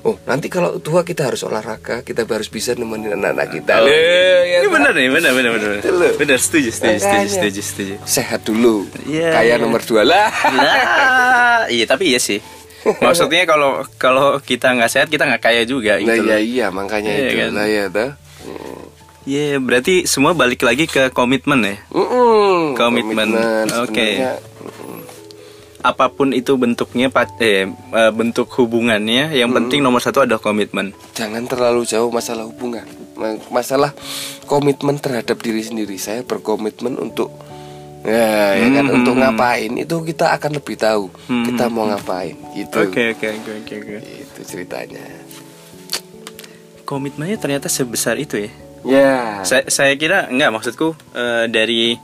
oh 0.05 0.17
nanti 0.23 0.47
kalau 0.47 0.77
tua 0.79 1.01
kita 1.01 1.25
harus 1.25 1.41
olahraga 1.43 2.01
kita 2.01 2.23
harus 2.23 2.47
bisa 2.47 2.73
nemenin 2.73 3.17
anak-anak 3.17 3.49
kita 3.51 3.73
Oh, 3.79 3.89
ya 3.89 4.61
Ini 4.61 4.69
benar 4.69 4.93
nih, 4.93 5.09
benar 5.09 5.33
benar 5.33 5.51
benar. 5.51 5.69
Loh. 5.83 6.13
Benar, 6.15 6.39
setuju, 6.39 6.69
setuju, 6.71 6.97
setuju, 6.99 7.27
setuju, 7.31 7.61
setuju. 7.63 7.95
sehat 8.05 8.41
dulu 8.43 8.85
Iya, 9.03 9.33
kayak 9.33 9.57
iya. 9.57 9.63
nomor 9.63 9.81
dua 9.81 10.03
lah 10.03 10.29
Nah, 10.29 11.65
iya 11.67 11.85
tapi 11.85 12.13
iya 12.13 12.21
sih. 12.21 12.39
Maksudnya 12.85 13.45
kalau 13.45 13.81
kalau 13.97 14.37
kita 14.39 14.69
nggak 14.71 14.91
sehat 14.91 15.09
kita 15.09 15.25
nggak 15.25 15.41
kaya 15.43 15.65
juga 15.65 15.97
nah 15.97 16.13
gitu. 16.13 16.21
iya 16.23 16.37
loh. 16.37 16.41
iya 16.45 16.67
makanya 16.69 17.11
Iya 17.11 17.23
itu 17.23 17.35
kan? 17.35 17.51
lah 17.51 17.67
ya 17.67 17.85
dah 17.89 18.11
Iya, 19.25 19.57
berarti 19.57 20.05
semua 20.05 20.37
balik 20.37 20.61
lagi 20.61 20.85
ke 20.85 21.09
komitmen 21.09 21.65
ya. 21.65 21.81
Mm-mm, 21.89 22.77
Komitmen. 22.77 23.33
Oke. 23.81 24.21
sebenarnya. 24.21 24.37
Apa 25.85 26.09
pun 26.09 26.33
itu 26.33 26.57
bentuknya, 26.57 27.13
eh, 27.39 27.69
eh, 27.69 28.11
bentuk 28.11 28.49
hubungannya, 28.57 29.31
yang 29.31 29.53
penting 29.53 29.85
nomor 29.85 30.01
satu 30.01 30.25
adalah 30.25 30.41
komitmen. 30.41 30.97
jangan 31.13 31.45
terlalu 31.45 31.85
jauh 31.85 32.09
masalah 32.09 32.49
hubungan. 32.49 32.89
Ma- 33.15 33.37
masalah 33.53 33.93
komitmen 34.45 34.97
terhadap 34.97 35.37
diri 35.39 35.61
sendiri. 35.61 35.95
Saya 35.95 36.25
berkomitmen 36.25 36.97
untuk 36.97 37.29
ya, 38.01 38.57
ya 38.57 38.69
kan 38.73 38.85
Hmm, 38.85 38.97
untuk 38.97 39.13
hmm, 39.13 39.23
ngapain 39.23 39.73
itu 39.77 39.97
kita 40.03 40.33
akan 40.33 40.57
lebih 40.57 40.77
tahu 40.77 41.13
Hmm, 41.29 41.45
kita 41.47 41.69
hmm, 41.69 41.73
mau 41.73 41.85
ngapain 41.87 42.33
gitu. 42.55 42.77
Oke, 42.81 43.13
oke, 43.13 43.29
oke, 43.45 43.53
oke, 43.61 43.97
itu 44.25 44.41
ceritanya. 44.43 45.05
Komitmennya 46.85 47.37
ternyata 47.37 47.69
sebesar 47.69 48.17
itu 48.17 48.37
ya. 48.37 48.51
ya. 48.85 49.17
Saya, 49.41 49.65
saya 49.69 49.93
kira 49.97 50.29
enggak 50.29 50.53
maksudku 50.53 50.93
eh, 51.13 51.45
dari 51.49 51.97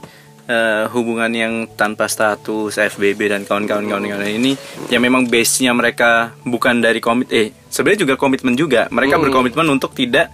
eh, 0.50 0.84
hubungan 0.90 1.30
yang 1.30 1.52
tanpa 1.70 2.10
status 2.10 2.74
FBB 2.74 3.30
dan 3.30 3.46
kawan-kawan 3.46 3.86
kawan 3.86 4.26
ini 4.26 4.58
yang 4.90 4.98
memang 5.00 5.30
base-nya 5.30 5.70
mereka 5.70 6.34
bukan 6.42 6.82
dari 6.82 6.98
komit 6.98 7.30
eh 7.30 7.54
sebenarnya 7.70 8.02
juga 8.02 8.14
komitmen 8.16 8.58
juga. 8.58 8.90
Mereka 8.90 9.14
berkomitmen 9.16 9.70
untuk 9.70 9.94
tidak 9.94 10.26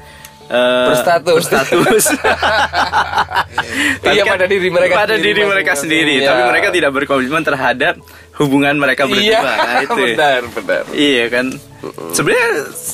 eh, 0.48 0.88
Berstatus. 0.88 1.44
berstatus. 1.44 2.04
Tapi 4.00 4.14
Iya, 4.14 4.22
kan 4.24 4.34
pada 4.38 4.46
diri 4.46 4.68
mereka 4.70 4.94
pada 4.96 5.14
sendiri 5.14 5.34
diri 5.34 5.42
mereka 5.44 5.72
masing-masing, 5.74 5.82
sendiri, 5.82 6.14
ya. 6.22 6.26
tapi 6.28 6.42
mereka 6.46 6.68
tidak 6.70 6.90
berkomitmen 6.94 7.42
terhadap 7.42 7.94
hubungan 8.38 8.74
mereka 8.76 9.02
berdua. 9.04 9.26
iya 9.26 9.40
Nah, 9.42 9.76
itu. 9.84 9.94
benar 9.96 10.40
benar 10.48 10.82
Iya 10.94 11.24
kan. 11.28 11.46
Sebenarnya 12.12 12.50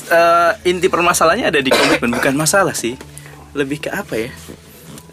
eh, 0.09 0.51
inti 0.67 0.87
permasalahannya 0.89 1.47
ada 1.47 1.59
di 1.61 1.69
komitmen 1.69 2.11
bukan 2.11 2.33
masalah 2.35 2.73
sih. 2.73 2.97
Lebih 3.53 3.85
ke 3.85 3.89
apa 3.93 4.17
ya? 4.17 4.29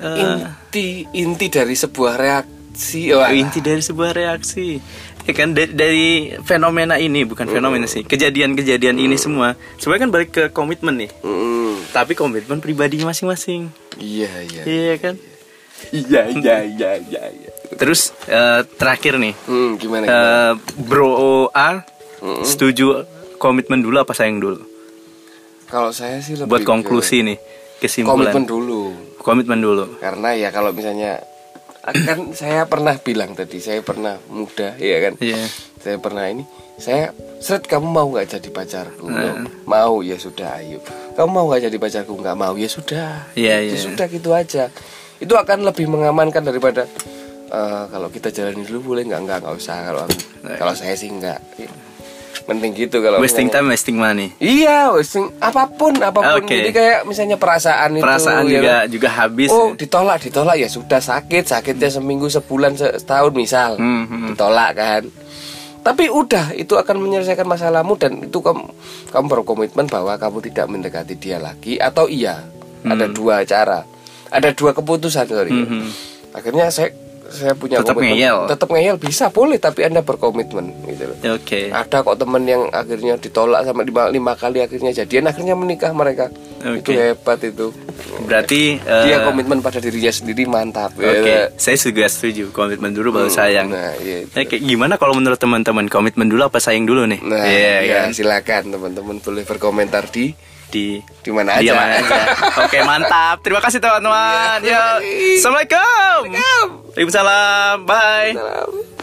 Eh, 0.01 0.17
inti 0.17 0.87
inti 1.13 1.47
dari 1.47 1.77
sebuah 1.77 2.17
reaksi 2.17 3.13
oh, 3.13 3.21
inti 3.27 3.61
dari 3.61 3.81
sebuah 3.81 4.11
reaksi. 4.11 4.81
Ya 5.21 5.33
kan 5.33 5.53
dari, 5.53 5.71
dari 5.71 6.07
fenomena 6.41 6.97
ini 6.97 7.23
bukan 7.23 7.45
fenomena 7.47 7.85
sih. 7.85 8.01
Kejadian-kejadian 8.03 8.97
ini 8.97 9.15
semua 9.15 9.53
sebenarnya 9.77 10.03
kan 10.03 10.11
balik 10.11 10.31
ke 10.31 10.45
komitmen 10.49 10.97
nih. 10.97 11.11
Mm, 11.21 11.93
Tapi 11.93 12.13
komitmen 12.15 12.59
pribadi 12.59 12.97
masing-masing. 12.99 13.69
iya 13.97 14.33
iya 14.43 14.63
Iya 14.65 14.95
kan? 14.97 15.15
iya 15.91 16.23
iya 16.31 16.57
iya 16.67 16.91
iya 16.99 17.23
iya. 17.31 17.51
Terus 17.73 18.17
eh, 18.25 18.65
terakhir 18.75 19.17
nih. 19.17 19.37
Hmm, 19.45 19.77
gimana, 19.77 20.05
gimana? 20.05 20.09
Eh, 20.09 20.53
bro 20.81 21.13
A 21.51 21.85
setuju 22.43 23.05
komitmen 23.37 23.81
dulu 23.81 23.97
apa 23.97 24.13
sayang 24.13 24.37
dulu? 24.39 24.65
kalau 25.67 25.89
saya 25.89 26.19
sih 26.19 26.35
lebih 26.35 26.51
Buat 26.51 26.63
ke 26.63 26.67
konklusi 26.67 27.23
nih, 27.23 27.39
kesimpulan. 27.79 28.35
komitmen 28.35 28.43
dulu 28.43 28.90
Komitmen 29.21 29.61
dulu. 29.61 30.01
karena 30.01 30.33
ya 30.33 30.49
kalau 30.49 30.73
misalnya 30.73 31.21
kan 31.81 32.33
saya 32.37 32.65
pernah 32.69 32.97
bilang 33.01 33.33
tadi 33.37 33.61
saya 33.61 33.85
pernah 33.85 34.17
muda 34.29 34.77
ya 34.77 34.99
kan? 35.01 35.15
Iya. 35.21 35.45
saya 35.81 35.97
pernah 35.97 36.29
ini 36.29 36.45
saya 36.81 37.13
seret 37.41 37.69
kamu 37.69 37.89
mau 37.89 38.09
nggak 38.09 38.41
jadi 38.41 38.49
pacarku? 38.49 39.05
Nah. 39.13 39.45
mau 39.69 40.01
ya 40.01 40.17
sudah 40.17 40.61
ayo. 40.65 40.81
Kamu 41.13 41.29
mau 41.29 41.45
nggak 41.53 41.69
jadi 41.69 41.77
pacarku? 41.77 42.17
Nggak 42.17 42.37
mau. 42.41 42.57
Ya 42.57 42.69
sudah. 42.73 43.29
Iya, 43.37 43.61
ya 43.61 43.77
iya. 43.77 43.81
sudah 43.81 44.07
gitu 44.09 44.33
aja. 44.33 44.73
Itu 45.21 45.37
akan 45.37 45.69
lebih 45.69 45.93
mengamankan 45.93 46.41
daripada 46.41 46.89
eh, 47.53 47.85
kalau 47.93 48.09
kita 48.09 48.33
jalani 48.33 48.65
dulu 48.65 48.97
boleh 48.97 49.13
nggak? 49.13 49.21
Nggak 49.29 49.39
nggak 49.45 49.57
usah. 49.61 49.77
Kalau 49.93 50.01
aku 50.09 50.17
kalau 50.57 50.73
saya 50.73 50.97
sih 50.97 51.13
nggak 51.13 51.39
penting 52.51 52.75
gitu 52.75 52.99
kalau 52.99 53.23
Wasting 53.23 53.47
misalnya- 53.47 53.63
time, 53.63 53.71
wasting 53.71 53.97
money. 53.97 54.29
Iya, 54.37 54.91
wasting 54.91 55.31
apa 55.39 55.71
pun, 55.71 55.95
apa 55.97 56.19
pun. 56.19 56.43
Oke. 56.43 56.59
Jadi 56.59 56.71
kayak 56.71 57.07
misalnya 57.07 57.37
perasaan 57.37 57.95
itu. 57.95 58.03
Perasaan 58.03 58.43
ya 58.45 58.53
juga 58.53 58.75
kan? 58.75 58.85
juga 58.91 59.09
habis. 59.09 59.49
Oh, 59.49 59.71
ditolak, 59.73 60.19
ditolak 60.21 60.57
ya 60.57 60.67
sudah 60.67 60.99
sakit, 60.99 61.47
sakitnya 61.47 61.87
seminggu, 61.89 62.27
sebulan, 62.27 62.75
se- 62.75 62.99
setahun 62.99 63.31
misal. 63.33 63.79
Hmm, 63.79 64.05
hmm. 64.05 64.27
Ditolak 64.35 64.71
kan. 64.75 65.03
Tapi 65.81 66.13
udah, 66.13 66.53
itu 66.53 66.77
akan 66.77 66.97
menyelesaikan 66.99 67.47
masalahmu 67.47 67.97
dan 67.97 68.21
itu 68.21 68.37
kamu 68.37 68.69
kamu 69.09 69.27
berkomitmen 69.31 69.89
bahwa 69.89 70.13
kamu 70.15 70.45
tidak 70.45 70.67
mendekati 70.67 71.17
dia 71.17 71.41
lagi 71.41 71.79
atau 71.79 72.05
iya. 72.05 72.45
Ada 72.81 73.09
dua 73.09 73.45
cara. 73.45 73.87
Ada 74.29 74.53
dua 74.53 74.73
keputusan 74.73 75.25
sorry. 75.25 75.49
ya. 75.49 75.65
Hmm, 75.65 75.69
hmm. 75.81 75.89
Akhirnya 76.33 76.67
saya 76.69 76.91
saya 77.31 77.55
punya 77.55 77.79
Tetap 77.79 77.95
komitmen. 77.95 78.15
ngeyel. 78.15 78.39
Tetap 78.47 78.69
ngeyel 78.69 78.97
bisa 78.97 79.25
boleh 79.29 79.57
tapi 79.57 79.81
Anda 79.83 80.01
berkomitmen 80.01 80.67
gitu 80.85 81.05
loh. 81.07 81.17
Oke. 81.33 81.71
Ada 81.71 82.03
kok 82.03 82.17
temen 82.17 82.43
yang 82.45 82.63
akhirnya 82.69 83.15
ditolak 83.17 83.63
sama 83.63 83.81
lima, 83.81 84.07
lima 84.07 84.33
kali 84.35 84.61
akhirnya 84.61 84.91
jadian 84.93 85.25
akhirnya 85.25 85.55
menikah 85.55 85.91
mereka. 85.91 86.29
Itu 86.61 86.91
Oke. 86.91 86.93
hebat 86.93 87.41
itu. 87.41 87.73
Berarti 88.21 88.77
eh, 88.77 89.05
Dia 89.07 89.23
komitmen 89.23 89.59
pada 89.59 89.79
dirinya 89.79 90.11
sendiri 90.11 90.45
mantap. 90.45 90.93
Oke, 90.93 91.25
Ya. 91.25 91.49
saya 91.55 91.75
juga 91.75 92.05
setuju. 92.05 92.51
Komitmen 92.51 92.91
dulu 92.91 93.15
baru 93.15 93.31
sayang. 93.31 93.71
Nah, 93.71 93.95
iya. 93.97 94.23
itu. 94.23 94.35
Eh, 94.35 94.45
kayak 94.45 94.61
gimana 94.61 94.95
kalau 94.95 95.15
menurut 95.15 95.39
teman-teman 95.39 95.87
komitmen 95.87 96.27
dulu 96.27 96.45
apa 96.45 96.59
sayang 96.59 96.85
dulu 96.85 97.07
nih? 97.07 97.23
Nah, 97.23 97.41
Iya, 97.41 97.75
ya, 97.81 97.97
kan? 98.03 98.09
silakan 98.13 98.63
teman-teman 98.71 99.17
boleh 99.19 99.43
berkomentar 99.43 100.05
di 100.09 100.35
Di 100.71 101.03
di 101.03 101.31
mana 101.35 101.59
aja. 101.59 101.75
mana 101.75 101.99
aja. 101.99 102.23
Oke, 102.63 102.79
mantap. 102.85 103.43
Terima 103.43 103.59
kasih 103.59 103.83
teman-teman. 103.83 104.63
Iya, 104.63 104.63
terima 104.63 104.71
Yuk. 104.71 104.87
kasih. 105.03 105.35
Assalamualaikum. 105.35 106.90
Waalaikumsalam. 107.01 107.87
Bye. 107.89 108.37
Salam. 108.37 109.00